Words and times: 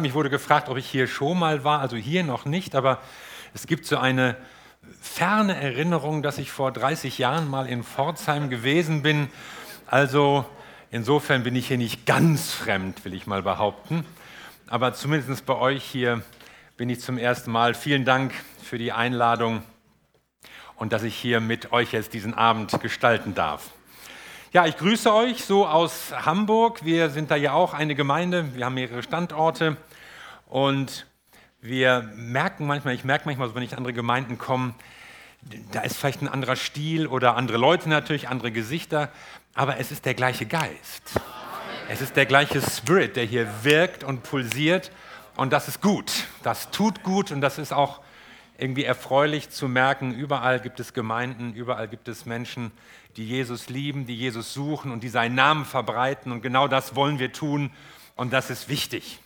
Mich 0.00 0.14
wurde 0.14 0.30
gefragt, 0.30 0.68
ob 0.68 0.78
ich 0.78 0.86
hier 0.86 1.06
schon 1.06 1.38
mal 1.38 1.62
war, 1.62 1.80
also 1.80 1.96
hier 1.96 2.24
noch 2.24 2.46
nicht, 2.46 2.74
aber 2.74 2.98
es 3.52 3.66
gibt 3.66 3.84
so 3.84 3.98
eine 3.98 4.36
ferne 5.00 5.60
Erinnerung, 5.60 6.22
dass 6.22 6.38
ich 6.38 6.50
vor 6.50 6.72
30 6.72 7.18
Jahren 7.18 7.48
mal 7.48 7.68
in 7.68 7.84
Pforzheim 7.84 8.48
gewesen 8.48 9.02
bin. 9.02 9.28
Also 9.86 10.46
insofern 10.90 11.42
bin 11.42 11.54
ich 11.54 11.68
hier 11.68 11.78
nicht 11.78 12.06
ganz 12.06 12.52
fremd, 12.52 13.04
will 13.04 13.12
ich 13.12 13.26
mal 13.26 13.42
behaupten. 13.42 14.06
Aber 14.68 14.94
zumindest 14.94 15.44
bei 15.44 15.56
euch 15.56 15.84
hier 15.84 16.22
bin 16.76 16.88
ich 16.88 17.00
zum 17.00 17.18
ersten 17.18 17.50
Mal. 17.50 17.74
Vielen 17.74 18.04
Dank 18.04 18.32
für 18.62 18.78
die 18.78 18.92
Einladung 18.92 19.62
und 20.76 20.92
dass 20.94 21.02
ich 21.02 21.14
hier 21.14 21.40
mit 21.40 21.72
euch 21.72 21.92
jetzt 21.92 22.14
diesen 22.14 22.32
Abend 22.32 22.80
gestalten 22.80 23.34
darf. 23.34 23.70
Ja, 24.52 24.66
ich 24.66 24.76
grüße 24.76 25.12
euch 25.14 25.44
so 25.44 25.66
aus 25.66 26.12
Hamburg. 26.24 26.84
Wir 26.84 27.10
sind 27.10 27.30
da 27.30 27.36
ja 27.36 27.52
auch 27.52 27.74
eine 27.74 27.94
Gemeinde. 27.94 28.54
Wir 28.54 28.64
haben 28.64 28.74
mehrere 28.74 29.02
Standorte 29.02 29.76
und 30.50 31.06
wir 31.60 32.10
merken 32.16 32.66
manchmal, 32.66 32.94
ich 32.94 33.04
merke 33.04 33.24
manchmal, 33.26 33.54
wenn 33.54 33.62
ich 33.62 33.72
in 33.72 33.78
andere 33.78 33.92
Gemeinden 33.92 34.36
komme, 34.36 34.74
da 35.72 35.80
ist 35.80 35.96
vielleicht 35.96 36.22
ein 36.22 36.28
anderer 36.28 36.56
Stil 36.56 37.06
oder 37.06 37.36
andere 37.36 37.56
Leute 37.56 37.88
natürlich, 37.88 38.28
andere 38.28 38.50
Gesichter, 38.50 39.10
aber 39.54 39.78
es 39.78 39.92
ist 39.92 40.04
der 40.04 40.14
gleiche 40.14 40.46
Geist. 40.46 41.20
Es 41.88 42.00
ist 42.00 42.16
der 42.16 42.26
gleiche 42.26 42.60
Spirit, 42.60 43.16
der 43.16 43.24
hier 43.24 43.48
wirkt 43.62 44.04
und 44.04 44.22
pulsiert 44.22 44.90
und 45.36 45.52
das 45.52 45.68
ist 45.68 45.80
gut. 45.80 46.12
Das 46.42 46.70
tut 46.70 47.02
gut 47.04 47.30
und 47.30 47.40
das 47.40 47.58
ist 47.58 47.72
auch 47.72 48.00
irgendwie 48.58 48.84
erfreulich 48.84 49.50
zu 49.50 49.68
merken, 49.68 50.12
überall 50.12 50.60
gibt 50.60 50.80
es 50.80 50.92
Gemeinden, 50.92 51.54
überall 51.54 51.88
gibt 51.88 52.08
es 52.08 52.26
Menschen, 52.26 52.72
die 53.16 53.26
Jesus 53.26 53.68
lieben, 53.68 54.04
die 54.04 54.16
Jesus 54.16 54.52
suchen 54.52 54.90
und 54.90 55.02
die 55.02 55.08
seinen 55.08 55.36
Namen 55.36 55.64
verbreiten. 55.64 56.32
Und 56.32 56.42
genau 56.42 56.68
das 56.68 56.94
wollen 56.96 57.18
wir 57.20 57.32
tun 57.32 57.70
und 58.16 58.32
das 58.32 58.50
ist 58.50 58.68
wichtig. 58.68 59.20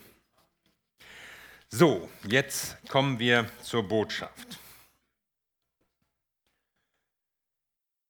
So, 1.77 2.09
jetzt 2.23 2.77
kommen 2.89 3.19
wir 3.19 3.51
zur 3.61 3.83
Botschaft. 3.83 4.61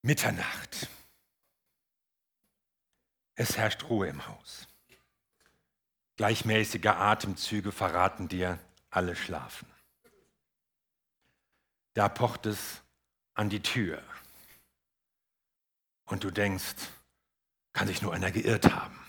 Mitternacht. 0.03 0.87
Es 3.37 3.57
herrscht 3.57 3.85
Ruhe 3.89 4.09
im 4.09 4.29
Haus. 4.29 4.69
Gleichmäßige 6.17 6.89
Atemzüge 6.89 7.73
verraten 7.73 8.29
dir, 8.29 8.59
alle 8.91 9.17
schlafen. 9.17 9.67
Da 11.95 12.11
pocht 12.11 12.45
es 12.45 12.83
an 13.33 13.49
die 13.49 13.63
Tür. 13.63 14.03
Und 16.05 16.23
du 16.23 16.31
denkst, 16.31 16.77
kann 17.73 17.87
sich 17.87 18.03
nur 18.03 18.13
einer 18.13 18.31
geirrt 18.31 18.71
haben. 18.75 19.01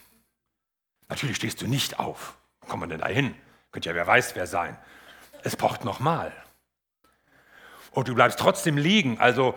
Natürlich 1.09 1.35
stehst 1.35 1.61
du 1.61 1.67
nicht 1.67 1.99
auf. 1.99 2.37
Wo 2.61 2.67
kommt 2.67 2.79
man 2.79 2.89
denn 2.89 3.01
da 3.01 3.07
hin? 3.09 3.35
Könnte 3.75 3.89
ja 3.89 3.95
wer 3.95 4.07
weiß 4.07 4.37
wer 4.37 4.47
sein. 4.47 4.77
Es 5.43 5.57
pocht 5.57 5.83
nochmal. 5.83 6.31
Und 7.91 8.07
du 8.07 8.15
bleibst 8.15 8.39
trotzdem 8.39 8.77
liegen. 8.77 9.19
Also 9.19 9.53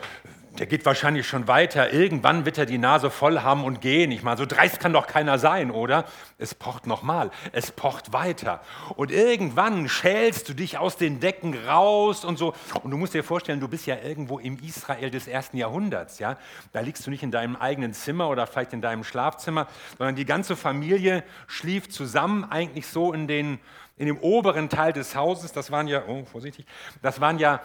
der 0.59 0.67
geht 0.67 0.85
wahrscheinlich 0.85 1.29
schon 1.29 1.47
weiter. 1.47 1.93
Irgendwann 1.93 2.45
wird 2.45 2.59
er 2.59 2.67
die 2.67 2.79
Nase 2.79 3.11
voll 3.11 3.41
haben 3.41 3.63
und 3.63 3.81
gehen. 3.81 4.11
Ich 4.11 4.25
meine, 4.25 4.37
so 4.37 4.45
dreist 4.45 4.81
kann 4.81 4.93
doch 4.93 5.07
keiner 5.07 5.39
sein, 5.39 5.71
oder? 5.71 6.05
Es 6.37 6.53
pocht 6.53 6.87
nochmal, 6.89 7.31
es 7.53 7.71
pocht 7.71 8.13
weiter. 8.13 8.61
Und 8.97 9.13
irgendwann 9.13 9.89
schälst 9.89 10.49
du 10.49 10.55
dich 10.55 10.79
aus 10.79 10.97
den 10.97 11.21
Decken 11.21 11.57
raus 11.69 12.25
und 12.25 12.39
so. 12.39 12.55
Und 12.83 12.91
du 12.91 12.97
musst 12.97 13.15
dir 13.15 13.23
vorstellen, 13.23 13.61
du 13.61 13.69
bist 13.69 13.87
ja 13.87 13.99
irgendwo 14.03 14.41
im 14.41 14.59
Israel 14.59 15.11
des 15.11 15.29
ersten 15.29 15.59
Jahrhunderts. 15.59 16.19
Ja? 16.19 16.39
Da 16.73 16.81
liegst 16.81 17.07
du 17.07 17.11
nicht 17.11 17.23
in 17.23 17.31
deinem 17.31 17.55
eigenen 17.55 17.93
Zimmer 17.93 18.29
oder 18.29 18.49
vielleicht 18.49 18.73
in 18.73 18.81
deinem 18.81 19.05
Schlafzimmer, 19.05 19.69
sondern 19.97 20.17
die 20.17 20.25
ganze 20.25 20.57
Familie 20.57 21.23
schlief 21.47 21.89
zusammen, 21.89 22.45
eigentlich 22.45 22.89
so 22.89 23.13
in, 23.13 23.29
den, 23.29 23.61
in 23.99 24.07
dem 24.07 24.19
oberen 24.19 24.69
Teil 24.69 24.93
des 24.93 25.15
Hauses. 25.15 25.53
Das 25.53 25.71
waren 25.71 25.89
ja, 25.89 26.03
oh, 26.07 26.25
vorsichtig, 26.25 26.67
das 27.03 27.21
waren 27.21 27.39
ja 27.39 27.61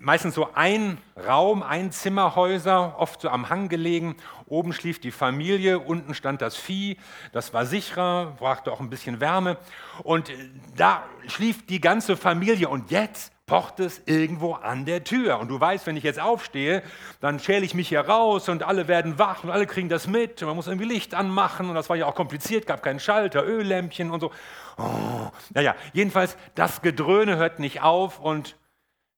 meistens 0.00 0.34
so 0.34 0.48
ein 0.54 0.98
Raum, 1.26 1.62
ein 1.62 1.90
Zimmerhäuser, 1.90 2.96
oft 2.98 3.20
so 3.20 3.28
am 3.28 3.48
Hang 3.50 3.68
gelegen. 3.68 4.16
Oben 4.46 4.72
schlief 4.72 5.00
die 5.00 5.10
Familie, 5.10 5.78
unten 5.78 6.14
stand 6.14 6.42
das 6.42 6.56
Vieh, 6.56 6.96
das 7.32 7.54
war 7.54 7.66
sicherer, 7.66 8.34
brachte 8.38 8.70
auch 8.72 8.80
ein 8.80 8.90
bisschen 8.90 9.20
Wärme. 9.20 9.56
Und 10.02 10.28
äh, 10.28 10.34
da 10.76 11.04
schlief 11.26 11.66
die 11.66 11.80
ganze 11.80 12.16
Familie 12.16 12.68
und 12.68 12.90
jetzt 12.90 13.32
pocht 13.46 13.78
es 13.80 14.00
irgendwo 14.06 14.54
an 14.54 14.86
der 14.86 15.04
Tür. 15.04 15.38
Und 15.38 15.48
du 15.48 15.60
weißt, 15.60 15.86
wenn 15.86 15.96
ich 15.96 16.02
jetzt 16.02 16.20
aufstehe, 16.20 16.82
dann 17.20 17.38
schäle 17.38 17.64
ich 17.64 17.74
mich 17.74 17.88
hier 17.88 18.00
raus 18.00 18.48
und 18.48 18.62
alle 18.62 18.88
werden 18.88 19.18
wach 19.18 19.44
und 19.44 19.50
alle 19.50 19.66
kriegen 19.66 19.88
das 19.88 20.06
mit. 20.06 20.40
Und 20.42 20.48
man 20.48 20.56
muss 20.56 20.66
irgendwie 20.66 20.88
Licht 20.88 21.14
anmachen 21.14 21.68
und 21.68 21.74
das 21.74 21.90
war 21.90 21.96
ja 21.96 22.06
auch 22.06 22.14
kompliziert, 22.14 22.66
gab 22.66 22.82
keinen 22.82 23.00
Schalter, 23.00 23.44
Öllämpchen 23.44 24.10
und 24.10 24.20
so. 24.20 24.30
Oh. 24.76 25.30
Naja, 25.50 25.74
jedenfalls, 25.92 26.36
das 26.54 26.82
Gedröhne 26.82 27.36
hört 27.36 27.58
nicht 27.58 27.82
auf 27.82 28.18
und 28.20 28.56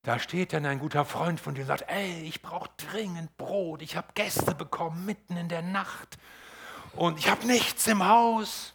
da 0.03 0.19
steht 0.19 0.53
dann 0.53 0.67
ein 0.67 0.78
guter 0.78 1.05
Freund 1.05 1.41
von 1.41 1.55
dir 1.55 1.62
und 1.62 1.67
sagt, 1.67 1.84
ey, 1.89 2.22
ich 2.22 2.43
brauche 2.43 2.71
dringend 2.77 3.37
Brot, 3.37 3.83
ich 3.83 3.97
habe 3.97 4.09
Gäste 4.15 4.55
bekommen 4.55 5.05
mitten 5.05 5.37
in 5.37 5.49
der 5.49 5.62
Nacht 5.62 6.19
und 6.95 7.19
ich 7.19 7.31
habe 7.31 7.47
nichts 7.47 7.87
im 7.87 8.06
Haus. 8.06 8.75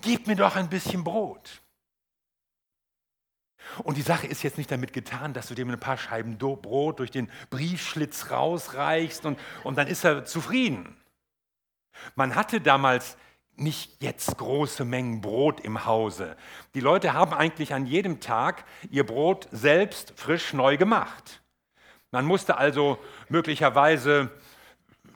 Gib 0.00 0.26
mir 0.26 0.36
doch 0.36 0.56
ein 0.56 0.68
bisschen 0.68 1.04
Brot. 1.04 1.62
Und 3.82 3.96
die 3.96 4.02
Sache 4.02 4.26
ist 4.26 4.42
jetzt 4.42 4.58
nicht 4.58 4.70
damit 4.70 4.92
getan, 4.92 5.34
dass 5.34 5.48
du 5.48 5.54
dem 5.54 5.70
ein 5.70 5.78
paar 5.78 5.98
Scheiben 5.98 6.38
Brot 6.38 7.00
durch 7.00 7.10
den 7.10 7.30
Briefschlitz 7.50 8.30
rausreichst 8.30 9.26
und, 9.26 9.38
und 9.64 9.76
dann 9.76 9.86
ist 9.86 10.04
er 10.04 10.24
zufrieden. 10.24 10.96
Man 12.14 12.34
hatte 12.34 12.60
damals 12.60 13.16
nicht 13.60 14.02
jetzt 14.02 14.38
große 14.38 14.84
Mengen 14.84 15.20
Brot 15.20 15.60
im 15.60 15.84
Hause. 15.84 16.36
Die 16.74 16.80
Leute 16.80 17.12
haben 17.12 17.32
eigentlich 17.32 17.74
an 17.74 17.86
jedem 17.86 18.20
Tag 18.20 18.64
ihr 18.90 19.04
Brot 19.04 19.48
selbst 19.52 20.12
frisch 20.16 20.52
neu 20.52 20.76
gemacht. 20.76 21.42
Man 22.10 22.24
musste 22.24 22.56
also 22.56 22.98
möglicherweise 23.28 24.30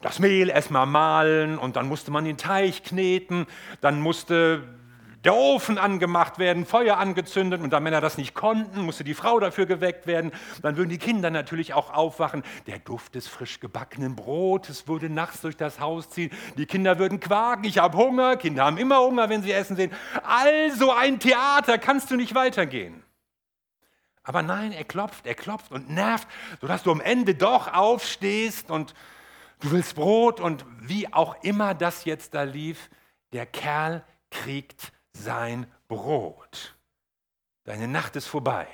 das 0.03 0.19
Mehl 0.19 0.51
erstmal 0.51 0.87
mahlen 0.87 1.59
und 1.59 1.77
dann 1.77 1.89
musste 1.89 2.11
man 2.11 2.25
den 2.25 2.37
Teig 2.37 2.85
kneten, 2.85 3.47
dann 3.81 4.01
musste 4.01 4.63
der 5.25 5.35
Ofen 5.35 5.79
angemacht 5.79 6.39
werden, 6.39 6.67
Feuer 6.67 6.99
angezündet 6.99 7.61
und 7.61 7.71
da 7.71 7.79
Männer 7.79 8.01
das 8.01 8.19
nicht 8.19 8.35
konnten, 8.35 8.81
musste 8.81 9.05
die 9.05 9.15
Frau 9.15 9.39
dafür 9.39 9.67
geweckt 9.67 10.07
werden. 10.07 10.33
Dann 10.63 10.77
würden 10.77 10.89
die 10.89 10.99
Kinder 10.99 11.31
natürlich 11.31 11.75
auch 11.75 11.93
aufwachen. 11.93 12.43
Der 12.67 12.81
Duft 12.81 13.15
des 13.15 13.29
frisch 13.29 13.61
gebackenen 13.61 14.17
Brotes 14.17 14.89
würde 14.89 15.09
nachts 15.09 15.41
durch 15.43 15.57
das 15.57 15.79
Haus 15.79 16.11
ziehen. 16.11 16.31
Die 16.57 16.67
Kinder 16.67 16.99
würden 16.99 17.21
quaken, 17.21 17.65
ich 17.65 17.79
habe 17.79 17.97
Hunger. 17.97 18.37
Kinder 18.37 18.65
haben 18.65 18.79
immer 18.79 18.99
Hunger, 19.01 19.29
wenn 19.29 19.43
sie 19.43 19.53
Essen 19.53 19.77
sehen. 19.77 19.93
Also 20.25 20.93
ein 20.93 21.21
Theater, 21.21 21.79
kannst 21.79 22.11
du 22.11 22.17
nicht 22.17 22.35
weitergehen. 22.35 23.05
Aber 24.25 24.43
nein, 24.43 24.73
er 24.73 24.85
klopft, 24.85 25.27
er 25.27 25.35
klopft 25.35 25.71
und 25.73 25.91
nervt, 25.91 26.29
sodass 26.61 26.83
du 26.83 26.91
am 26.91 27.01
Ende 27.01 27.35
doch 27.35 27.73
aufstehst 27.73 28.71
und 28.71 28.95
du 29.61 29.71
willst 29.71 29.95
Brot 29.95 30.41
und 30.41 30.65
wie 30.81 31.13
auch 31.13 31.43
immer 31.43 31.75
das 31.75 32.05
jetzt 32.05 32.35
da 32.35 32.43
lief, 32.43 32.91
der 33.33 33.47
Kerl 33.47 34.05
kriegt 34.31 34.93
sein 35.13 35.67
Brot. 35.89 36.77
Deine 37.65 37.89
Nacht 37.89 38.17
ist 38.17 38.27
vorbei, 38.27 38.67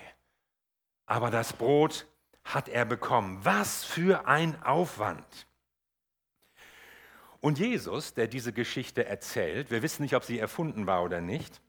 aber 1.06 1.30
das 1.30 1.52
Brot 1.52 2.06
hat 2.44 2.68
er 2.68 2.84
bekommen. 2.84 3.44
Was 3.44 3.84
für 3.84 4.26
ein 4.26 4.62
Aufwand. 4.62 5.46
Und 7.40 7.58
Jesus, 7.58 8.14
der 8.14 8.26
diese 8.26 8.52
Geschichte 8.52 9.04
erzählt, 9.04 9.70
wir 9.70 9.82
wissen 9.82 10.02
nicht, 10.02 10.14
ob 10.14 10.24
sie 10.24 10.38
erfunden 10.38 10.86
war 10.86 11.04
oder 11.04 11.20
nicht, 11.20 11.60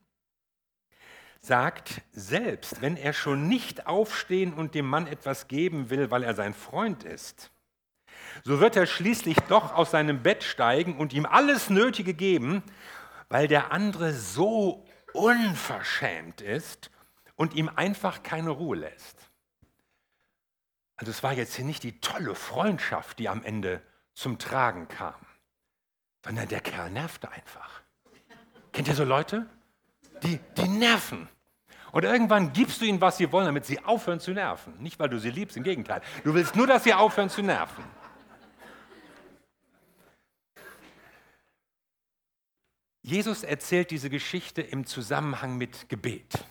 sagt 1.41 2.01
selbst, 2.11 2.81
wenn 2.81 2.97
er 2.97 3.13
schon 3.13 3.47
nicht 3.47 3.87
aufstehen 3.87 4.53
und 4.53 4.73
dem 4.75 4.87
Mann 4.87 5.07
etwas 5.07 5.47
geben 5.47 5.89
will, 5.89 6.11
weil 6.11 6.23
er 6.23 6.33
sein 6.33 6.53
Freund 6.53 7.03
ist, 7.03 7.51
so 8.43 8.59
wird 8.59 8.75
er 8.75 8.85
schließlich 8.85 9.37
doch 9.47 9.73
aus 9.73 9.91
seinem 9.91 10.21
Bett 10.21 10.43
steigen 10.43 10.97
und 10.97 11.13
ihm 11.13 11.25
alles 11.25 11.69
Nötige 11.69 12.13
geben, 12.13 12.63
weil 13.29 13.47
der 13.47 13.71
andere 13.71 14.13
so 14.13 14.85
unverschämt 15.13 16.41
ist 16.41 16.91
und 17.35 17.53
ihm 17.53 17.69
einfach 17.69 18.23
keine 18.23 18.49
Ruhe 18.49 18.77
lässt. 18.77 19.17
Also 20.97 21.11
es 21.11 21.23
war 21.23 21.33
jetzt 21.33 21.55
hier 21.55 21.65
nicht 21.65 21.83
die 21.83 22.01
tolle 22.01 22.35
Freundschaft, 22.35 23.19
die 23.19 23.29
am 23.29 23.43
Ende 23.43 23.81
zum 24.13 24.37
Tragen 24.37 24.87
kam, 24.89 25.15
sondern 26.25 26.47
der 26.49 26.59
Kerl 26.59 26.91
nervte 26.91 27.31
einfach. 27.31 27.81
Kennt 28.73 28.89
ihr 28.89 28.95
so 28.95 29.05
Leute? 29.05 29.47
Die, 30.23 30.39
die 30.57 30.67
nerven. 30.67 31.29
Und 31.91 32.03
irgendwann 32.03 32.53
gibst 32.53 32.81
du 32.81 32.85
ihnen, 32.85 33.01
was 33.01 33.17
sie 33.17 33.31
wollen, 33.31 33.45
damit 33.45 33.65
sie 33.65 33.83
aufhören 33.83 34.19
zu 34.19 34.31
nerven. 34.31 34.77
Nicht, 34.79 34.99
weil 34.99 35.09
du 35.09 35.19
sie 35.19 35.31
liebst, 35.31 35.57
im 35.57 35.63
Gegenteil. 35.63 36.01
Du 36.23 36.33
willst 36.33 36.55
nur, 36.55 36.67
dass 36.67 36.83
sie 36.83 36.93
aufhören 36.93 37.29
zu 37.29 37.41
nerven. 37.41 37.83
Jesus 43.09 43.41
erzählt 43.41 43.89
diese 43.89 44.11
Geschichte 44.11 44.61
im 44.61 44.85
Zusammenhang 44.85 45.57
mit 45.57 45.89
Gebet. 45.89 46.45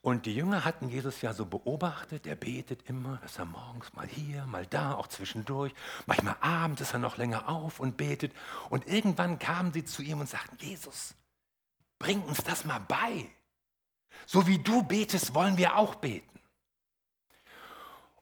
Und 0.00 0.24
die 0.24 0.34
Jünger 0.34 0.64
hatten 0.64 0.88
Jesus 0.88 1.20
ja 1.20 1.34
so 1.34 1.44
beobachtet, 1.44 2.26
er 2.26 2.36
betet 2.36 2.88
immer, 2.88 3.18
dass 3.18 3.38
er 3.38 3.44
morgens 3.44 3.92
mal 3.92 4.06
hier, 4.06 4.46
mal 4.46 4.64
da, 4.64 4.94
auch 4.94 5.08
zwischendurch. 5.08 5.74
Manchmal 6.06 6.36
abends 6.40 6.80
ist 6.80 6.94
er 6.94 7.00
noch 7.00 7.18
länger 7.18 7.50
auf 7.50 7.80
und 7.80 7.98
betet. 7.98 8.32
Und 8.70 8.88
irgendwann 8.88 9.38
kamen 9.38 9.74
sie 9.74 9.84
zu 9.84 10.00
ihm 10.00 10.20
und 10.20 10.28
sagten, 10.30 10.56
Jesus, 10.58 11.14
bring 11.98 12.22
uns 12.22 12.42
das 12.42 12.64
mal 12.64 12.78
bei. 12.78 13.26
So 14.24 14.46
wie 14.46 14.58
du 14.58 14.84
betest, 14.84 15.34
wollen 15.34 15.58
wir 15.58 15.76
auch 15.76 15.96
beten. 15.96 16.40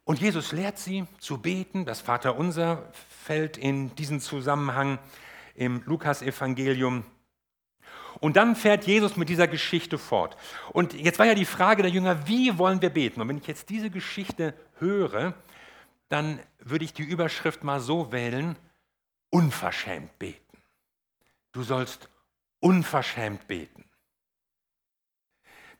Und 0.02 0.20
Jesus 0.20 0.50
lehrt 0.50 0.78
sie 0.78 1.06
zu 1.20 1.38
beten. 1.38 1.84
Das 1.84 2.00
Vaterunser 2.00 2.90
fällt 3.24 3.56
in 3.56 3.94
diesen 3.94 4.20
Zusammenhang 4.20 4.98
im 5.56 5.82
Lukas-Evangelium. 5.86 7.04
Und 8.20 8.36
dann 8.36 8.56
fährt 8.56 8.86
Jesus 8.86 9.16
mit 9.16 9.28
dieser 9.28 9.48
Geschichte 9.48 9.98
fort. 9.98 10.36
Und 10.72 10.94
jetzt 10.94 11.18
war 11.18 11.26
ja 11.26 11.34
die 11.34 11.44
Frage 11.44 11.82
der 11.82 11.90
Jünger, 11.90 12.26
wie 12.28 12.56
wollen 12.58 12.80
wir 12.80 12.90
beten? 12.90 13.20
Und 13.20 13.28
wenn 13.28 13.38
ich 13.38 13.46
jetzt 13.46 13.68
diese 13.68 13.90
Geschichte 13.90 14.54
höre, 14.78 15.34
dann 16.08 16.40
würde 16.58 16.84
ich 16.84 16.94
die 16.94 17.02
Überschrift 17.02 17.64
mal 17.64 17.80
so 17.80 18.12
wählen, 18.12 18.56
unverschämt 19.30 20.18
beten. 20.18 20.40
Du 21.52 21.62
sollst 21.62 22.08
unverschämt 22.60 23.46
beten. 23.48 23.85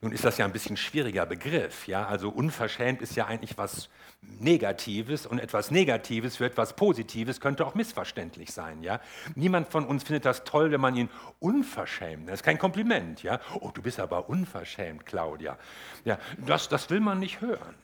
Nun 0.02 0.12
ist 0.12 0.24
das 0.24 0.36
ja 0.36 0.44
ein 0.44 0.52
bisschen 0.52 0.76
schwieriger 0.76 1.24
Begriff, 1.24 1.86
ja? 1.86 2.06
Also 2.06 2.28
unverschämt 2.28 3.00
ist 3.00 3.16
ja 3.16 3.26
eigentlich 3.26 3.56
was 3.56 3.88
Negatives 4.20 5.26
und 5.26 5.38
etwas 5.38 5.70
Negatives 5.70 6.36
für 6.36 6.44
etwas 6.44 6.76
Positives 6.76 7.40
könnte 7.40 7.66
auch 7.66 7.74
missverständlich 7.74 8.52
sein, 8.52 8.82
ja? 8.82 9.00
Niemand 9.34 9.68
von 9.68 9.86
uns 9.86 10.04
findet 10.04 10.26
das 10.26 10.44
toll, 10.44 10.70
wenn 10.70 10.80
man 10.80 10.96
ihn 10.96 11.08
unverschämt. 11.38 12.28
Das 12.28 12.40
ist 12.40 12.42
kein 12.42 12.58
Kompliment, 12.58 13.22
ja? 13.22 13.40
Oh, 13.60 13.70
du 13.72 13.80
bist 13.80 13.98
aber 13.98 14.28
unverschämt, 14.28 15.06
Claudia. 15.06 15.56
Ja, 16.04 16.18
das, 16.38 16.68
das 16.68 16.90
will 16.90 17.00
man 17.00 17.18
nicht 17.18 17.40
hören. 17.40 17.74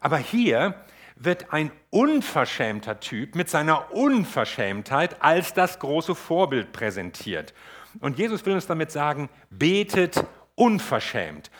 Aber 0.00 0.18
hier 0.18 0.74
wird 1.16 1.52
ein 1.52 1.70
unverschämter 1.90 2.98
Typ 2.98 3.36
mit 3.36 3.48
seiner 3.48 3.92
Unverschämtheit 3.92 5.22
als 5.22 5.54
das 5.54 5.78
große 5.78 6.16
Vorbild 6.16 6.72
präsentiert. 6.72 7.54
Und 8.00 8.18
Jesus 8.18 8.44
will 8.44 8.54
uns 8.54 8.66
damit 8.66 8.90
sagen, 8.90 9.28
betet 9.50 10.24
unverschämt. 10.54 11.50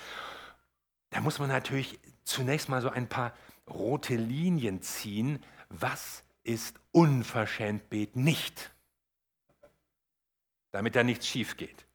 Da 1.11 1.21
muss 1.21 1.39
man 1.39 1.49
natürlich 1.49 1.99
zunächst 2.25 2.69
mal 2.69 2.83
so 2.83 2.91
ein 2.91 3.09
paar 3.09 3.33
rote 3.69 4.17
Linien 4.17 4.83
ziehen. 4.83 5.43
Was 5.69 6.25
ist 6.43 6.79
unverschämt 6.93 7.89
beten 7.89 8.25
nicht? 8.25 8.73
Damit 10.73 10.97
da 10.97 11.03
nichts 11.03 11.27
schief 11.27 11.57
geht. 11.57 11.87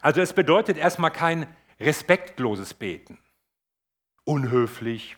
Also 0.00 0.20
es 0.20 0.32
bedeutet 0.32 0.76
erstmal 0.76 1.10
kein 1.10 1.46
respektloses 1.80 2.74
Beten. 2.74 3.18
Unhöflich, 4.24 5.16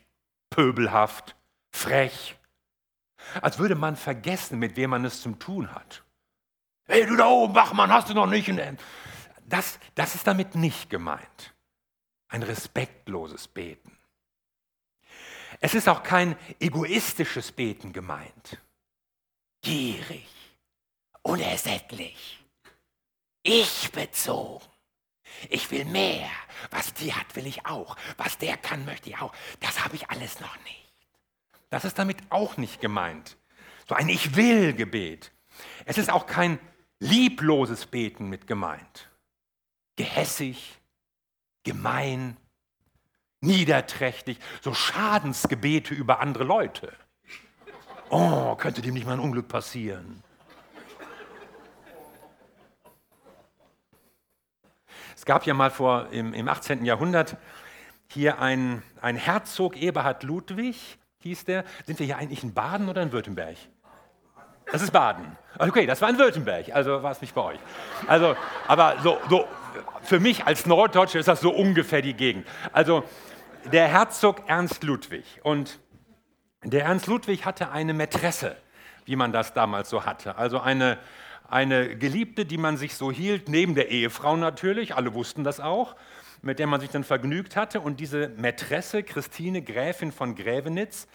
pöbelhaft, 0.50 1.37
frech. 1.72 2.37
Als 3.43 3.58
würde 3.58 3.75
man 3.75 3.96
vergessen, 3.96 4.58
mit 4.58 4.76
wem 4.76 4.90
man 4.90 5.05
es 5.05 5.20
zu 5.20 5.32
tun 5.32 5.75
hat. 5.75 6.02
Hey, 6.87 7.05
du 7.05 7.17
da 7.17 7.26
oben, 7.26 7.55
Wachmann, 7.55 7.93
hast 7.93 8.08
du 8.08 8.14
noch 8.14 8.26
nicht? 8.26 8.49
Das, 9.46 9.78
das 9.94 10.14
ist 10.14 10.26
damit 10.26 10.54
nicht 10.54 10.90
gemeint. 10.90 11.54
Ein 12.28 12.43
respektloses 12.43 13.48
Beten. 13.48 13.96
Es 15.60 15.75
ist 15.75 15.88
auch 15.88 16.02
kein 16.02 16.37
egoistisches 16.60 17.52
Beten 17.52 17.93
gemeint. 17.93 18.60
Gierig, 19.62 20.28
unersättlich, 21.22 22.44
ich 23.43 23.90
bezogen. 23.93 24.64
Ich 25.50 25.70
will 25.70 25.84
mehr. 25.84 26.28
Was 26.70 26.94
die 26.94 27.12
hat, 27.12 27.37
will 27.37 27.46
ich 27.46 27.66
auch. 27.66 27.96
Was 28.16 28.38
der 28.38 28.56
kann, 28.56 28.84
möchte 28.84 29.10
ich 29.10 29.19
auch. 29.19 29.32
Das 29.60 29.84
habe 29.84 29.96
ich 29.96 30.10
alles 30.10 30.40
noch 30.40 30.56
nicht. 30.64 30.94
Das 31.69 31.84
ist 31.84 31.98
damit 31.98 32.19
auch 32.31 32.56
nicht 32.56 32.81
gemeint. 32.81 33.37
So 33.88 33.94
ein 33.94 34.08
Ich 34.08 34.34
will 34.34 34.72
Gebet. 34.72 35.32
Es 35.84 35.98
ist 35.98 36.10
auch 36.10 36.26
kein 36.26 36.58
liebloses 37.00 37.87
Beten 37.87 38.28
mit 38.28 38.46
gemeint. 38.46 39.10
Gehässig, 39.96 40.78
gemein, 41.64 42.37
niederträchtig, 43.40 44.38
so 44.60 44.75
Schadensgebete 44.75 45.94
über 45.94 46.20
andere 46.20 46.44
Leute. 46.44 46.93
Oh, 48.10 48.54
könnte 48.56 48.82
dem 48.82 48.94
nicht 48.94 49.06
mal 49.06 49.14
ein 49.14 49.20
Unglück 49.20 49.48
passieren? 49.48 50.22
Es 55.16 55.25
gab 55.25 55.44
ja 55.44 55.54
mal 55.54 55.70
vor 55.70 56.08
im, 56.12 56.34
im 56.34 56.48
18. 56.48 56.84
Jahrhundert 56.84 57.37
hier 58.08 58.38
ein, 58.38 58.82
ein 59.00 59.16
Herzog 59.16 59.76
Eberhard 59.76 60.22
Ludwig, 60.22 60.98
hieß 61.20 61.46
der. 61.46 61.64
Sind 61.87 61.98
wir 61.98 62.06
hier 62.06 62.19
eigentlich 62.19 62.44
in 62.44 62.54
Baden 62.54 62.88
oder 62.88 63.02
in 63.02 63.10
Württemberg? 63.10 63.56
Das 64.70 64.82
ist 64.82 64.93
Baden. 64.93 65.37
Okay, 65.58 65.87
das 65.87 66.00
war 66.02 66.10
in 66.10 66.19
Württemberg, 66.19 66.75
also 66.75 67.02
war 67.02 67.12
es 67.12 67.20
nicht 67.20 67.34
bei 67.34 67.43
euch. 67.43 67.58
Also, 68.06 68.37
aber 68.66 68.96
so, 69.02 69.19
so 69.28 69.48
für 70.02 70.20
mich 70.20 70.44
als 70.46 70.67
Norddeutsche 70.67 71.19
ist 71.19 71.28
das 71.28 71.40
so 71.40 71.50
ungefähr 71.50 72.02
die 72.02 72.14
Gegend. 72.14 72.46
Also 72.73 73.05
der 73.73 73.88
Herzog 73.88 74.43
Ernst 74.49 74.82
Ludwig 74.82 75.40
und 75.43 75.78
der 76.62 76.84
Ernst 76.84 77.06
Ludwig 77.06 77.44
hatte 77.44 77.70
eine 77.70 77.94
Mätresse, 77.94 78.56
wie 79.05 79.17
man 79.17 79.32
das 79.32 79.55
damals 79.55 79.90
so 79.90 80.05
hatte. 80.05 80.37
Also 80.37 80.61
eine 80.61 80.99
eine 81.49 81.96
Geliebte, 81.96 82.44
die 82.44 82.58
man 82.58 82.76
sich 82.76 82.94
so 82.94 83.12
hielt, 83.12 83.49
neben 83.49 83.75
der 83.75 83.90
Ehefrau 83.90 84.37
natürlich, 84.37 84.94
alle 84.94 85.14
wussten 85.14 85.44
das 85.44 85.61
auch, 85.61 85.96
mit 86.43 86.58
der 86.58 86.67
man 86.67 86.81
sich 86.81 86.90
dann 86.90 87.05
vergnügt 87.05 87.56
hatte. 87.56 87.81
Und 87.81 88.00
diese 88.00 88.29
Mätresse, 88.37 89.02
Christine 89.02 89.62
Gräfin 89.62 90.12
von 90.12 90.34
Grävenitz, 90.34 91.06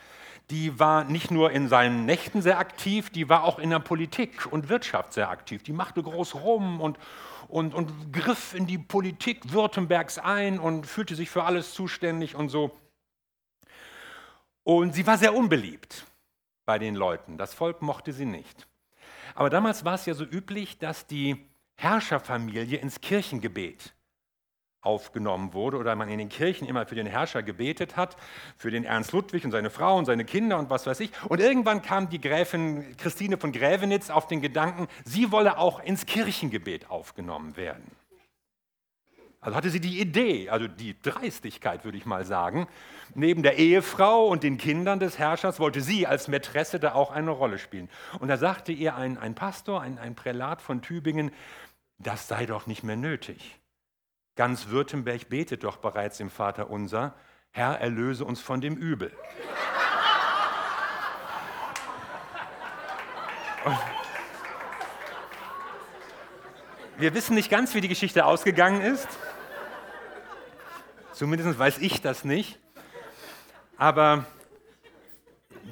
die 0.50 0.80
war 0.80 1.04
nicht 1.04 1.32
nur 1.32 1.52
in 1.52 1.68
seinen 1.68 2.06
Nächten 2.06 2.42
sehr 2.42 2.60
aktiv, 2.60 3.10
die 3.10 3.30
war 3.30 3.44
auch 3.44 3.60
in 3.60 3.70
der 3.70 3.80
Politik 3.80 4.52
und 4.52 4.70
Wirtschaft 4.70 5.14
sehr 5.14 5.30
aktiv. 5.30 5.64
Die 5.64 5.74
machte 5.74 6.02
groß 6.02 6.36
rum 6.36 6.82
und, 6.82 6.98
und, 7.52 7.74
und 7.74 8.14
griff 8.14 8.54
in 8.54 8.66
die 8.66 8.78
Politik 8.78 9.52
Württembergs 9.52 10.18
ein 10.18 10.60
und 10.60 10.88
fühlte 10.88 11.16
sich 11.16 11.30
für 11.30 11.44
alles 11.44 11.74
zuständig 11.74 12.36
und 12.36 12.50
so. 12.50 12.72
Und 14.64 14.94
sie 14.94 15.06
war 15.06 15.18
sehr 15.18 15.36
unbeliebt 15.36 16.06
bei 16.66 16.80
den 16.80 16.96
Leuten. 16.96 17.38
Das 17.38 17.54
Volk 17.54 17.82
mochte 17.82 18.14
sie 18.14 18.26
nicht. 18.26 18.68
Aber 19.36 19.50
damals 19.50 19.86
war 19.86 19.96
es 19.96 20.06
ja 20.06 20.14
so 20.14 20.24
üblich, 20.24 20.78
dass 20.78 21.08
die 21.08 21.46
Herrscherfamilie 21.78 22.78
ins 22.78 23.02
Kirchengebet 23.02 23.94
aufgenommen 24.82 25.54
wurde 25.54 25.78
oder 25.78 25.96
man 25.96 26.10
in 26.10 26.18
den 26.18 26.30
Kirchen 26.30 26.68
immer 26.68 26.86
für 26.86 26.96
den 26.96 27.06
Herrscher 27.06 27.44
gebetet 27.44 27.98
hat, 27.98 28.18
für 28.58 28.72
den 28.72 28.84
Ernst 28.84 29.12
Ludwig 29.12 29.46
und 29.46 29.52
seine 29.52 29.70
Frau 29.70 29.98
und 29.98 30.06
seine 30.06 30.26
Kinder 30.26 30.58
und 30.58 30.70
was 30.70 30.88
weiß 30.88 31.00
ich. 31.02 31.12
Und 31.30 31.40
irgendwann 31.40 31.82
kam 31.82 32.10
die 32.10 32.20
Gräfin 32.20 32.98
Christine 32.98 33.38
von 33.38 33.52
Grävenitz 33.52 34.10
auf 34.10 34.28
den 34.28 34.42
Gedanken, 34.42 34.88
sie 35.06 35.32
wolle 35.32 35.58
auch 35.58 35.80
ins 35.84 36.06
Kirchengebet 36.06 36.90
aufgenommen 36.90 37.56
werden. 37.58 37.92
Also 39.40 39.58
hatte 39.58 39.72
sie 39.72 39.82
die 39.82 40.00
Idee, 40.00 40.50
also 40.50 40.68
die 40.68 40.96
Dreistigkeit, 41.02 41.84
würde 41.84 41.98
ich 41.98 42.06
mal 42.06 42.26
sagen, 42.26 42.68
neben 43.16 43.42
der 43.42 43.58
Ehefrau 43.58 44.28
und 44.28 44.44
den 44.44 44.60
Kindern 44.60 45.00
des 45.00 45.18
Herrschers 45.18 45.60
wollte 45.60 45.82
sie 45.82 46.06
als 46.06 46.28
Mätresse 46.28 46.80
da 46.80 46.94
auch 46.94 47.10
eine 47.10 47.32
Rolle 47.32 47.58
spielen. 47.58 47.90
Und 48.20 48.28
da 48.28 48.38
sagte 48.38 48.72
ihr 48.72 48.96
ein, 48.96 49.18
ein 49.18 49.34
Pastor, 49.34 49.82
ein, 49.82 49.98
ein 49.98 50.14
Prälat 50.14 50.62
von 50.62 50.84
Tübingen, 50.84 51.32
das 51.98 52.28
sei 52.28 52.46
doch 52.46 52.68
nicht 52.68 52.84
mehr 52.84 52.96
nötig. 52.96 53.61
Ganz 54.36 54.68
Württemberg 54.68 55.30
betet 55.30 55.64
doch 55.64 55.78
bereits 55.78 56.20
im 56.20 56.30
Vater 56.30 56.70
unser, 56.70 57.14
Herr, 57.52 57.80
erlöse 57.80 58.24
uns 58.24 58.40
von 58.40 58.62
dem 58.62 58.78
Übel. 58.78 59.12
Und 63.66 63.78
wir 66.98 67.14
wissen 67.14 67.36
nicht 67.36 67.50
ganz, 67.50 67.74
wie 67.74 67.82
die 67.82 67.88
Geschichte 67.88 68.26
ausgegangen 68.26 68.82
ist. 68.82 69.08
Zumindest 71.14 71.60
weiß 71.60 71.80
ich 71.80 72.02
das 72.02 72.24
nicht. 72.24 72.58
Aber 73.78 74.26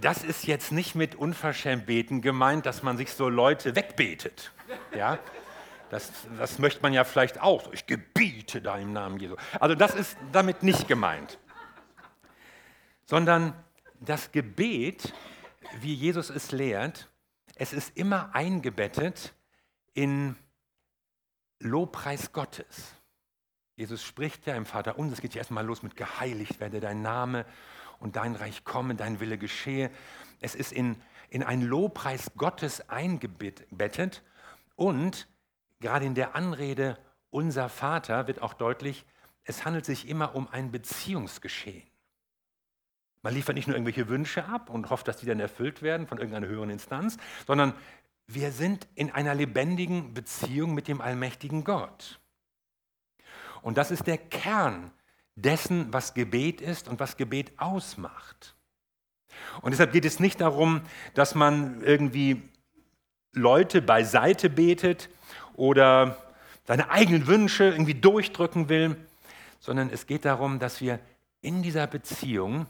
das 0.02 0.24
ist 0.24 0.46
jetzt 0.48 0.72
nicht 0.72 0.96
mit 0.96 1.16
unverschämt 1.16 1.86
beten 1.86 2.22
gemeint, 2.22 2.66
dass 2.66 2.84
man 2.84 2.98
sich 2.98 3.14
so 3.14 3.30
Leute 3.30 3.76
wegbetet. 3.76 4.52
Ja? 4.96 5.18
Das, 5.90 6.12
das 6.38 6.60
möchte 6.60 6.82
man 6.82 6.94
ja 6.94 7.04
vielleicht 7.04 7.42
auch. 7.42 7.72
Ich 7.74 7.86
gebiete 7.86 8.62
da 8.62 8.78
im 8.78 8.94
Namen 8.94 9.20
Jesu. 9.20 9.36
Also 9.60 9.76
das 9.76 9.96
ist 9.96 10.18
damit 10.32 10.64
nicht 10.64 10.88
gemeint. 10.88 11.40
Sondern 13.06 13.54
das 14.00 14.32
Gebet, 14.32 15.14
wie 15.82 15.94
Jesus 15.94 16.30
es 16.30 16.52
lehrt, 16.52 17.10
es 17.56 17.74
ist 17.74 17.98
immer 17.98 18.34
eingebettet 18.34 19.34
in 19.94 20.36
Lobpreis 21.60 22.32
Gottes. 22.32 22.94
Jesus 23.76 24.04
spricht 24.04 24.46
ja 24.46 24.56
im 24.56 24.66
Vater 24.66 25.00
uns, 25.00 25.14
es 25.14 25.22
geht 25.22 25.34
ja 25.34 25.40
erstmal 25.40 25.66
los 25.66 25.84
mit 25.84 25.96
geheiligt 25.96 26.60
werde 26.60 26.80
dein 26.80 27.02
Name 27.02 27.46
und 28.00 28.16
dein 28.16 28.36
Reich 28.36 28.64
komme, 28.64 28.96
dein 28.96 29.20
Wille 29.20 29.38
geschehe. 29.38 29.90
Es 30.40 30.56
ist 30.56 30.72
in, 30.72 31.02
in 31.30 31.44
einen 31.44 31.64
Lobpreis 31.64 32.32
Gottes 32.38 32.90
eingebettet 32.90 34.24
und 34.76 35.28
gerade 35.80 36.06
in 36.06 36.16
der 36.16 36.36
Anrede 36.36 36.98
unser 37.30 37.70
Vater 37.70 38.28
wird 38.28 38.42
auch 38.42 38.54
deutlich, 38.54 39.06
es 39.44 39.66
handelt 39.66 39.86
sich 39.86 40.08
immer 40.08 40.36
um 40.36 40.48
ein 40.48 40.72
Beziehungsgeschehen. 40.72 41.88
Man 43.22 43.34
liefert 43.34 43.56
nicht 43.56 43.68
nur 43.68 43.76
irgendwelche 43.76 44.08
Wünsche 44.08 44.46
ab 44.46 44.70
und 44.70 44.90
hofft, 44.90 45.08
dass 45.08 45.18
die 45.18 45.26
dann 45.26 45.40
erfüllt 45.40 45.82
werden 45.82 46.08
von 46.08 46.18
irgendeiner 46.18 46.48
höheren 46.48 46.70
Instanz, 46.70 47.18
sondern 47.46 47.74
wir 48.28 48.52
sind 48.52 48.88
in 48.96 49.12
einer 49.12 49.36
lebendigen 49.36 50.14
Beziehung 50.14 50.74
mit 50.74 50.88
dem 50.88 51.02
allmächtigen 51.02 51.64
Gott. 51.64 52.20
Und 53.62 53.78
das 53.78 53.92
ist 53.92 54.08
der 54.08 54.18
Kern 54.18 54.92
dessen, 55.36 55.92
was 55.92 56.14
Gebet 56.14 56.62
ist 56.62 56.88
und 56.88 57.00
was 57.00 57.18
Gebet 57.18 57.60
ausmacht. 57.60 58.56
Und 59.62 59.72
deshalb 59.72 59.92
geht 59.92 60.06
es 60.06 60.20
nicht 60.20 60.42
darum, 60.42 60.82
dass 61.14 61.36
man 61.36 61.82
irgendwie 61.82 62.42
Leute 63.34 63.82
beiseite 63.82 64.50
betet 64.50 65.10
oder 65.60 66.18
seine 66.66 66.90
eigenen 66.90 67.28
Wünsche 67.28 67.66
irgendwie 67.66 67.94
durchdrücken 67.94 68.70
will, 68.70 68.96
sondern 69.60 69.90
es 69.90 70.08
geht 70.08 70.26
darum, 70.26 70.58
dass 70.60 70.82
wir 70.82 71.00
in 71.42 71.62
dieser 71.62 71.86
Beziehung 71.86 72.66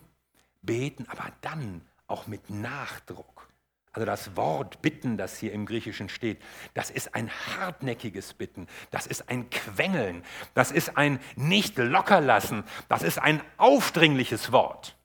beten, 0.61 1.05
aber 1.07 1.31
dann 1.41 1.81
auch 2.07 2.27
mit 2.27 2.49
Nachdruck. 2.49 3.47
Also 3.91 4.05
das 4.05 4.35
Wort 4.35 4.81
bitten, 4.81 5.17
das 5.17 5.37
hier 5.37 5.51
im 5.51 5.65
Griechischen 5.65 6.09
steht, 6.09 6.41
das 6.73 6.89
ist 6.89 7.15
ein 7.15 7.29
hartnäckiges 7.29 8.33
Bitten, 8.33 8.67
das 8.91 9.07
ist 9.07 9.29
ein 9.29 9.49
Quengeln, 9.49 10.23
das 10.53 10.71
ist 10.71 10.97
ein 10.97 11.19
nicht 11.35 11.77
lockerlassen, 11.77 12.63
das 12.87 13.03
ist 13.03 13.19
ein 13.19 13.41
aufdringliches 13.57 14.51
Wort. 14.51 14.95